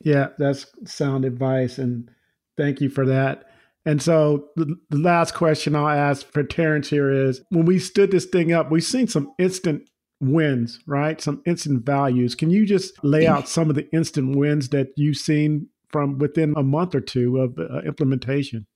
Yeah, 0.01 0.29
that's 0.39 0.67
sound 0.85 1.25
advice. 1.25 1.77
And 1.77 2.09
thank 2.57 2.81
you 2.81 2.89
for 2.89 3.05
that. 3.07 3.47
And 3.85 4.01
so 4.01 4.47
the, 4.55 4.77
the 4.91 4.99
last 4.99 5.35
question 5.35 5.75
I'll 5.75 5.89
ask 5.89 6.25
for 6.31 6.45
Terrence 6.45 6.89
here 6.89 7.11
is 7.11 7.41
when 7.49 7.65
we 7.65 7.81
stood 7.81 8.13
this 8.13 8.27
thing 8.27 8.53
up, 8.53 8.71
we've 8.71 8.85
seen 8.85 9.09
some 9.09 9.33
instant 9.41 9.91
wins, 10.21 10.79
right? 10.87 11.21
Some 11.21 11.43
instant 11.47 11.85
values. 11.85 12.37
Can 12.37 12.51
you 12.51 12.65
just 12.65 13.03
lay 13.03 13.27
out 13.27 13.49
some 13.49 13.71
of 13.71 13.75
the 13.75 13.93
instant 13.93 14.37
wins 14.37 14.69
that 14.69 14.91
you've 14.95 15.17
seen 15.17 15.67
from 15.89 16.19
within 16.19 16.55
a 16.57 16.63
month 16.63 16.95
or 16.95 17.01
two 17.01 17.39
of 17.39 17.59
uh, 17.59 17.81
implementation? 17.81 18.69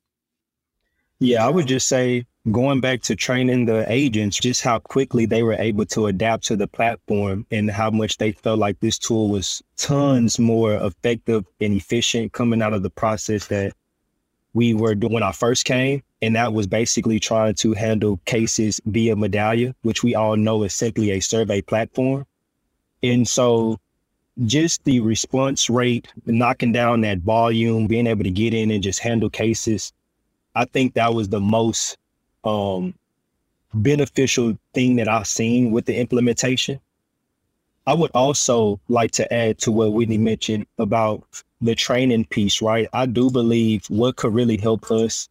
Yeah, 1.22 1.46
I 1.46 1.50
would 1.50 1.68
just 1.68 1.86
say 1.86 2.26
going 2.50 2.80
back 2.80 3.02
to 3.02 3.14
training 3.14 3.66
the 3.66 3.84
agents, 3.88 4.40
just 4.40 4.60
how 4.60 4.80
quickly 4.80 5.24
they 5.24 5.44
were 5.44 5.54
able 5.54 5.86
to 5.86 6.06
adapt 6.06 6.42
to 6.46 6.56
the 6.56 6.66
platform 6.66 7.46
and 7.52 7.70
how 7.70 7.90
much 7.90 8.18
they 8.18 8.32
felt 8.32 8.58
like 8.58 8.80
this 8.80 8.98
tool 8.98 9.28
was 9.28 9.62
tons 9.76 10.40
more 10.40 10.74
effective 10.74 11.44
and 11.60 11.74
efficient 11.74 12.32
coming 12.32 12.60
out 12.60 12.72
of 12.72 12.82
the 12.82 12.90
process 12.90 13.46
that 13.46 13.72
we 14.52 14.74
were 14.74 14.96
doing 14.96 15.12
when 15.12 15.22
I 15.22 15.30
first 15.30 15.64
came. 15.64 16.02
And 16.22 16.34
that 16.34 16.54
was 16.54 16.66
basically 16.66 17.20
trying 17.20 17.54
to 17.54 17.72
handle 17.72 18.18
cases 18.24 18.80
via 18.86 19.14
Medallia, 19.14 19.76
which 19.82 20.02
we 20.02 20.16
all 20.16 20.34
know 20.36 20.64
is 20.64 20.74
simply 20.74 21.12
a 21.12 21.20
survey 21.20 21.62
platform. 21.62 22.26
And 23.04 23.28
so 23.28 23.78
just 24.44 24.82
the 24.82 24.98
response 24.98 25.70
rate, 25.70 26.08
knocking 26.26 26.72
down 26.72 27.02
that 27.02 27.18
volume, 27.18 27.86
being 27.86 28.08
able 28.08 28.24
to 28.24 28.30
get 28.32 28.54
in 28.54 28.72
and 28.72 28.82
just 28.82 28.98
handle 28.98 29.30
cases 29.30 29.92
I 30.54 30.64
think 30.66 30.94
that 30.94 31.14
was 31.14 31.28
the 31.28 31.40
most 31.40 31.96
um, 32.44 32.94
beneficial 33.74 34.58
thing 34.74 34.96
that 34.96 35.08
I've 35.08 35.26
seen 35.26 35.70
with 35.70 35.86
the 35.86 35.98
implementation. 35.98 36.80
I 37.86 37.94
would 37.94 38.10
also 38.14 38.80
like 38.88 39.10
to 39.12 39.32
add 39.32 39.58
to 39.58 39.72
what 39.72 39.92
Whitney 39.92 40.18
mentioned 40.18 40.66
about 40.78 41.24
the 41.60 41.74
training 41.74 42.26
piece, 42.26 42.62
right? 42.62 42.88
I 42.92 43.06
do 43.06 43.30
believe 43.30 43.86
what 43.88 44.16
could 44.16 44.34
really 44.34 44.56
help 44.56 44.90
us, 44.90 45.28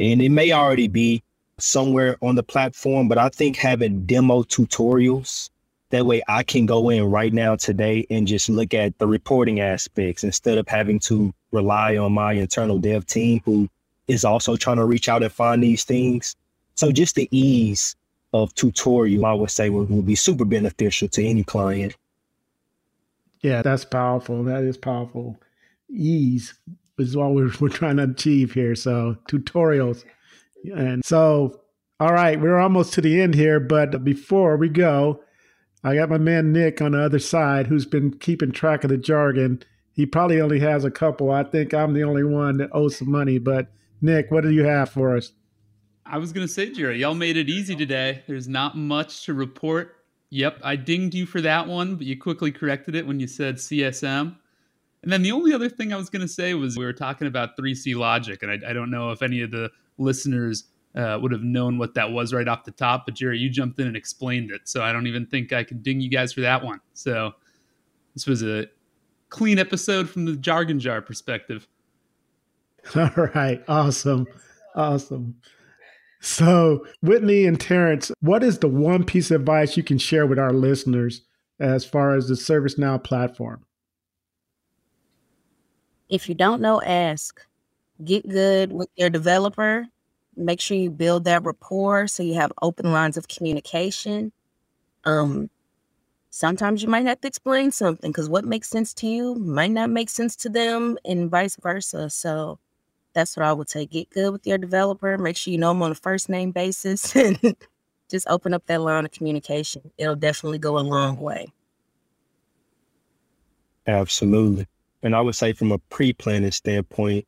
and 0.00 0.22
it 0.22 0.30
may 0.30 0.52
already 0.52 0.88
be 0.88 1.22
somewhere 1.58 2.16
on 2.22 2.34
the 2.34 2.42
platform, 2.42 3.08
but 3.08 3.18
I 3.18 3.28
think 3.28 3.56
having 3.56 4.04
demo 4.06 4.42
tutorials 4.42 5.50
that 5.90 6.04
way 6.04 6.22
I 6.28 6.42
can 6.42 6.66
go 6.66 6.90
in 6.90 7.04
right 7.04 7.32
now 7.32 7.56
today 7.56 8.06
and 8.10 8.26
just 8.26 8.48
look 8.48 8.74
at 8.74 8.98
the 8.98 9.06
reporting 9.06 9.60
aspects 9.60 10.24
instead 10.24 10.58
of 10.58 10.66
having 10.68 10.98
to 11.00 11.32
rely 11.52 11.96
on 11.96 12.12
my 12.12 12.32
internal 12.32 12.78
dev 12.78 13.06
team 13.06 13.40
who 13.44 13.68
is 14.08 14.24
also 14.24 14.56
trying 14.56 14.76
to 14.76 14.84
reach 14.84 15.08
out 15.08 15.22
and 15.22 15.32
find 15.32 15.62
these 15.62 15.84
things. 15.84 16.36
So 16.74 16.92
just 16.92 17.14
the 17.14 17.28
ease 17.30 17.96
of 18.32 18.54
tutorial, 18.54 19.24
I 19.26 19.32
would 19.32 19.50
say 19.50 19.70
would, 19.70 19.88
would 19.90 20.06
be 20.06 20.14
super 20.14 20.44
beneficial 20.44 21.08
to 21.08 21.24
any 21.24 21.44
client. 21.44 21.96
Yeah, 23.40 23.62
that's 23.62 23.84
powerful. 23.84 24.44
That 24.44 24.62
is 24.64 24.76
powerful. 24.76 25.40
Ease 25.88 26.54
is 26.98 27.16
what 27.16 27.32
we're, 27.32 27.50
we're 27.60 27.68
trying 27.68 27.96
to 27.96 28.04
achieve 28.04 28.52
here. 28.52 28.74
So 28.74 29.16
tutorials. 29.28 30.04
And 30.74 31.04
so 31.04 31.60
All 31.98 32.12
right, 32.12 32.38
we're 32.38 32.58
almost 32.58 32.92
to 32.94 33.00
the 33.00 33.22
end 33.22 33.34
here, 33.34 33.58
but 33.58 34.04
before 34.04 34.58
we 34.58 34.68
go, 34.68 35.22
I 35.82 35.94
got 35.94 36.10
my 36.10 36.18
man 36.18 36.52
Nick 36.52 36.82
on 36.82 36.92
the 36.92 37.00
other 37.00 37.18
side 37.18 37.68
who's 37.68 37.86
been 37.86 38.18
keeping 38.18 38.52
track 38.52 38.84
of 38.84 38.90
the 38.90 38.98
jargon. 38.98 39.62
He 39.92 40.04
probably 40.04 40.38
only 40.38 40.60
has 40.60 40.84
a 40.84 40.90
couple. 40.90 41.30
I 41.30 41.42
think 41.42 41.72
I'm 41.72 41.94
the 41.94 42.02
only 42.02 42.24
one 42.24 42.58
that 42.58 42.68
owes 42.72 42.96
some 42.96 43.10
money, 43.10 43.38
but 43.38 43.68
Nick, 44.00 44.30
what 44.30 44.42
do 44.42 44.50
you 44.50 44.64
have 44.64 44.90
for 44.90 45.16
us? 45.16 45.32
I 46.04 46.18
was 46.18 46.32
going 46.32 46.46
to 46.46 46.52
say, 46.52 46.70
Jerry, 46.70 47.00
y'all 47.00 47.14
made 47.14 47.36
it 47.36 47.48
easy 47.48 47.74
today. 47.74 48.22
There's 48.26 48.46
not 48.46 48.76
much 48.76 49.24
to 49.24 49.34
report. 49.34 49.96
Yep, 50.30 50.60
I 50.62 50.76
dinged 50.76 51.14
you 51.14 51.26
for 51.26 51.40
that 51.40 51.66
one, 51.66 51.96
but 51.96 52.06
you 52.06 52.18
quickly 52.18 52.52
corrected 52.52 52.94
it 52.94 53.06
when 53.06 53.18
you 53.20 53.26
said 53.26 53.56
CSM. 53.56 54.36
And 55.02 55.12
then 55.12 55.22
the 55.22 55.32
only 55.32 55.52
other 55.52 55.68
thing 55.68 55.92
I 55.92 55.96
was 55.96 56.10
going 56.10 56.22
to 56.22 56.28
say 56.28 56.54
was 56.54 56.76
we 56.76 56.84
were 56.84 56.92
talking 56.92 57.26
about 57.28 57.56
3C 57.56 57.96
logic, 57.96 58.42
and 58.42 58.50
I, 58.50 58.70
I 58.70 58.72
don't 58.72 58.90
know 58.90 59.10
if 59.10 59.22
any 59.22 59.40
of 59.42 59.50
the 59.50 59.70
listeners 59.98 60.64
uh, 60.96 61.18
would 61.20 61.32
have 61.32 61.42
known 61.42 61.78
what 61.78 61.94
that 61.94 62.10
was 62.10 62.32
right 62.32 62.48
off 62.48 62.64
the 62.64 62.70
top, 62.72 63.04
but 63.06 63.14
Jerry, 63.14 63.38
you 63.38 63.50
jumped 63.50 63.78
in 63.78 63.86
and 63.86 63.96
explained 63.96 64.50
it. 64.50 64.62
So 64.64 64.82
I 64.82 64.92
don't 64.92 65.06
even 65.06 65.26
think 65.26 65.52
I 65.52 65.62
could 65.62 65.82
ding 65.82 66.00
you 66.00 66.08
guys 66.08 66.32
for 66.32 66.40
that 66.40 66.64
one. 66.64 66.80
So 66.94 67.32
this 68.14 68.26
was 68.26 68.42
a 68.42 68.66
clean 69.28 69.58
episode 69.58 70.08
from 70.08 70.24
the 70.24 70.36
jargon 70.36 70.80
jar 70.80 71.02
perspective. 71.02 71.68
All 72.96 73.28
right. 73.34 73.62
Awesome. 73.68 74.26
Awesome. 74.74 75.36
So, 76.20 76.86
Whitney 77.02 77.46
and 77.46 77.60
Terrence, 77.60 78.10
what 78.20 78.42
is 78.42 78.58
the 78.58 78.68
one 78.68 79.04
piece 79.04 79.30
of 79.30 79.42
advice 79.42 79.76
you 79.76 79.82
can 79.82 79.98
share 79.98 80.26
with 80.26 80.38
our 80.38 80.52
listeners 80.52 81.22
as 81.60 81.84
far 81.84 82.14
as 82.14 82.28
the 82.28 82.34
ServiceNow 82.34 83.02
platform? 83.02 83.64
If 86.08 86.28
you 86.28 86.34
don't 86.34 86.60
know, 86.60 86.82
ask. 86.82 87.44
Get 88.04 88.28
good 88.28 88.72
with 88.72 88.88
your 88.96 89.10
developer. 89.10 89.86
Make 90.36 90.60
sure 90.60 90.76
you 90.76 90.90
build 90.90 91.24
that 91.24 91.44
rapport 91.44 92.08
so 92.08 92.22
you 92.22 92.34
have 92.34 92.52
open 92.60 92.92
lines 92.92 93.16
of 93.16 93.28
communication. 93.28 94.32
Um, 95.04 95.48
sometimes 96.30 96.82
you 96.82 96.88
might 96.88 97.06
have 97.06 97.20
to 97.22 97.28
explain 97.28 97.70
something 97.70 98.10
because 98.10 98.28
what 98.28 98.44
makes 98.44 98.68
sense 98.68 98.92
to 98.94 99.06
you 99.06 99.34
might 99.36 99.70
not 99.70 99.90
make 99.90 100.10
sense 100.10 100.36
to 100.36 100.48
them, 100.48 100.98
and 101.04 101.30
vice 101.30 101.56
versa. 101.56 102.10
So, 102.10 102.58
that's 103.16 103.34
what 103.34 103.46
I 103.46 103.52
would 103.54 103.70
say. 103.70 103.86
Get 103.86 104.10
good 104.10 104.30
with 104.30 104.46
your 104.46 104.58
developer. 104.58 105.16
Make 105.16 105.38
sure 105.38 105.50
you 105.50 105.56
know 105.56 105.70
them 105.70 105.82
on 105.82 105.90
a 105.90 105.94
first 105.94 106.28
name 106.28 106.52
basis 106.52 107.16
and 107.16 107.56
just 108.10 108.28
open 108.28 108.52
up 108.52 108.66
that 108.66 108.82
line 108.82 109.06
of 109.06 109.10
communication. 109.10 109.90
It'll 109.96 110.14
definitely 110.14 110.58
go 110.58 110.78
a 110.78 110.80
long 110.80 111.18
way. 111.18 111.48
Absolutely. 113.86 114.66
And 115.02 115.16
I 115.16 115.22
would 115.22 115.34
say 115.34 115.54
from 115.54 115.72
a 115.72 115.78
pre-planning 115.78 116.50
standpoint, 116.50 117.26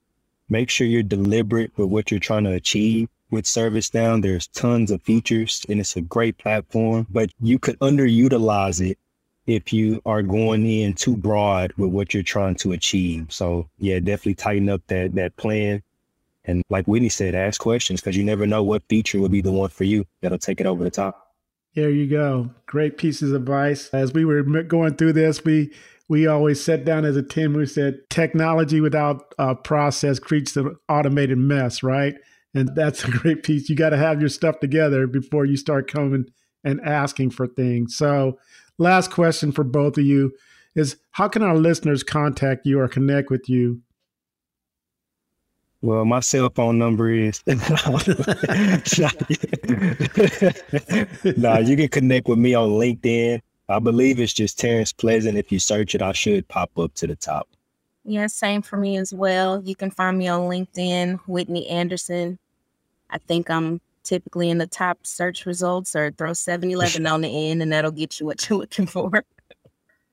make 0.50 0.68
sure 0.68 0.86
you're 0.86 1.02
deliberate 1.02 1.72
with 1.78 1.88
what 1.88 2.10
you're 2.10 2.20
trying 2.20 2.44
to 2.44 2.52
achieve. 2.52 3.08
With 3.30 3.46
ServiceNow, 3.46 4.20
there's 4.20 4.46
tons 4.48 4.90
of 4.90 5.02
features 5.02 5.64
and 5.70 5.80
it's 5.80 5.96
a 5.96 6.02
great 6.02 6.36
platform, 6.36 7.06
but 7.08 7.30
you 7.40 7.58
could 7.58 7.78
underutilize 7.78 8.86
it 8.86 8.98
if 9.48 9.72
you 9.72 10.00
are 10.04 10.22
going 10.22 10.66
in 10.66 10.92
too 10.92 11.16
broad 11.16 11.72
with 11.78 11.90
what 11.90 12.12
you're 12.12 12.22
trying 12.22 12.54
to 12.54 12.72
achieve. 12.72 13.32
So 13.32 13.66
yeah, 13.78 13.98
definitely 13.98 14.34
tighten 14.34 14.68
up 14.68 14.82
that 14.88 15.14
that 15.14 15.36
plan. 15.36 15.82
And 16.44 16.62
like 16.68 16.86
Whitney 16.86 17.08
said, 17.08 17.34
ask 17.34 17.58
questions 17.58 18.00
because 18.00 18.16
you 18.16 18.24
never 18.24 18.46
know 18.46 18.62
what 18.62 18.82
feature 18.88 19.18
will 19.18 19.30
be 19.30 19.40
the 19.40 19.50
one 19.50 19.70
for 19.70 19.84
you 19.84 20.06
that'll 20.20 20.38
take 20.38 20.60
it 20.60 20.66
over 20.66 20.84
the 20.84 20.90
top. 20.90 21.34
There 21.74 21.90
you 21.90 22.06
go. 22.06 22.50
Great 22.66 22.98
pieces 22.98 23.32
of 23.32 23.42
advice. 23.42 23.88
As 23.88 24.12
we 24.12 24.24
were 24.26 24.42
going 24.42 24.96
through 24.96 25.14
this, 25.14 25.42
we 25.42 25.72
we 26.08 26.26
always 26.26 26.62
sat 26.62 26.84
down 26.84 27.06
as 27.06 27.16
a 27.16 27.22
team. 27.22 27.54
We 27.54 27.64
said 27.64 28.00
technology 28.10 28.82
without 28.82 29.34
a 29.38 29.54
process 29.54 30.18
creates 30.18 30.56
an 30.58 30.76
automated 30.90 31.38
mess, 31.38 31.82
right? 31.82 32.14
And 32.54 32.74
that's 32.74 33.02
a 33.08 33.10
great 33.10 33.42
piece. 33.44 33.70
You 33.70 33.76
got 33.76 33.90
to 33.90 33.96
have 33.96 34.20
your 34.20 34.28
stuff 34.28 34.60
together 34.60 35.06
before 35.06 35.46
you 35.46 35.56
start 35.56 35.90
coming 35.90 36.26
and 36.64 36.82
asking 36.82 37.30
for 37.30 37.46
things. 37.46 37.96
So 37.96 38.38
last 38.78 39.10
question 39.10 39.52
for 39.52 39.64
both 39.64 39.98
of 39.98 40.04
you 40.04 40.32
is 40.74 40.96
how 41.10 41.28
can 41.28 41.42
our 41.42 41.56
listeners 41.56 42.02
contact 42.02 42.64
you 42.64 42.80
or 42.80 42.88
connect 42.88 43.30
with 43.30 43.48
you? 43.48 43.82
Well, 45.80 46.04
my 46.04 46.20
cell 46.20 46.50
phone 46.50 46.78
number 46.78 47.10
is. 47.10 47.40
nah, 47.46 47.56
you 51.58 51.76
can 51.76 51.88
connect 51.88 52.26
with 52.26 52.38
me 52.38 52.54
on 52.54 52.70
LinkedIn. 52.70 53.40
I 53.68 53.78
believe 53.78 54.18
it's 54.18 54.32
just 54.32 54.58
Terrence 54.58 54.92
Pleasant. 54.92 55.38
If 55.38 55.52
you 55.52 55.60
search 55.60 55.94
it, 55.94 56.02
I 56.02 56.12
should 56.12 56.48
pop 56.48 56.76
up 56.78 56.94
to 56.94 57.06
the 57.06 57.14
top. 57.14 57.48
Yeah, 58.04 58.26
same 58.26 58.62
for 58.62 58.76
me 58.76 58.96
as 58.96 59.12
well. 59.12 59.62
You 59.62 59.76
can 59.76 59.90
find 59.90 60.18
me 60.18 60.26
on 60.26 60.48
LinkedIn, 60.48 61.20
Whitney 61.26 61.68
Anderson. 61.68 62.38
I 63.10 63.18
think 63.18 63.50
I'm 63.50 63.80
typically 64.08 64.48
in 64.48 64.58
the 64.58 64.66
top 64.66 65.06
search 65.06 65.44
results 65.44 65.94
or 65.94 66.10
throw 66.12 66.32
7 66.32 66.70
Eleven 66.70 67.06
on 67.06 67.20
the 67.20 67.50
end 67.50 67.62
and 67.62 67.70
that'll 67.72 67.90
get 67.90 68.18
you 68.18 68.26
what 68.26 68.48
you're 68.48 68.58
looking 68.60 68.86
for. 68.86 69.24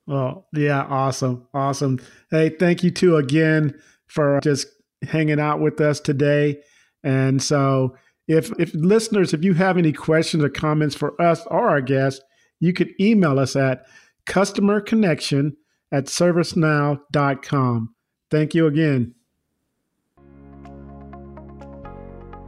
Well, 0.05 0.47
yeah, 0.53 0.83
awesome. 0.83 1.47
Awesome. 1.53 1.99
Hey, 2.29 2.49
thank 2.49 2.83
you 2.83 2.91
too 2.91 3.15
again 3.15 3.79
for 4.07 4.39
just 4.41 4.67
hanging 5.01 5.39
out 5.39 5.61
with 5.61 5.81
us 5.81 5.99
today. 5.99 6.61
And 7.03 7.41
so 7.41 7.95
if 8.27 8.51
if 8.59 8.73
listeners, 8.73 9.33
if 9.33 9.43
you 9.43 9.53
have 9.53 9.77
any 9.77 9.93
questions 9.93 10.43
or 10.43 10.49
comments 10.49 10.95
for 10.95 11.19
us 11.21 11.45
or 11.47 11.69
our 11.69 11.81
guests, 11.81 12.21
you 12.59 12.73
could 12.73 12.91
email 12.99 13.39
us 13.39 13.55
at 13.55 13.85
customer 14.25 14.81
connection 14.81 15.55
at 15.91 16.05
servicenow.com. 16.05 17.95
Thank 18.31 18.53
you 18.53 18.67
again. 18.67 19.14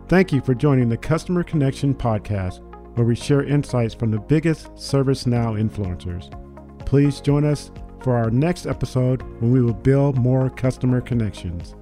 Thank 0.08 0.32
you 0.32 0.40
for 0.40 0.56
joining 0.56 0.88
the 0.88 0.96
Customer 0.96 1.44
Connection 1.44 1.94
podcast, 1.94 2.62
where 2.96 3.06
we 3.06 3.14
share 3.14 3.44
insights 3.44 3.94
from 3.94 4.10
the 4.10 4.20
biggest 4.20 4.74
ServiceNow 4.76 5.60
influencers. 5.62 6.32
Please 6.86 7.20
join 7.20 7.44
us 7.44 7.72
for 8.02 8.16
our 8.16 8.32
next 8.32 8.68
episode 8.68 9.22
when 9.42 9.52
we 9.52 9.62
will 9.62 9.74
build 9.74 10.18
more 10.18 10.50
customer 10.50 11.02
connections. 11.02 11.76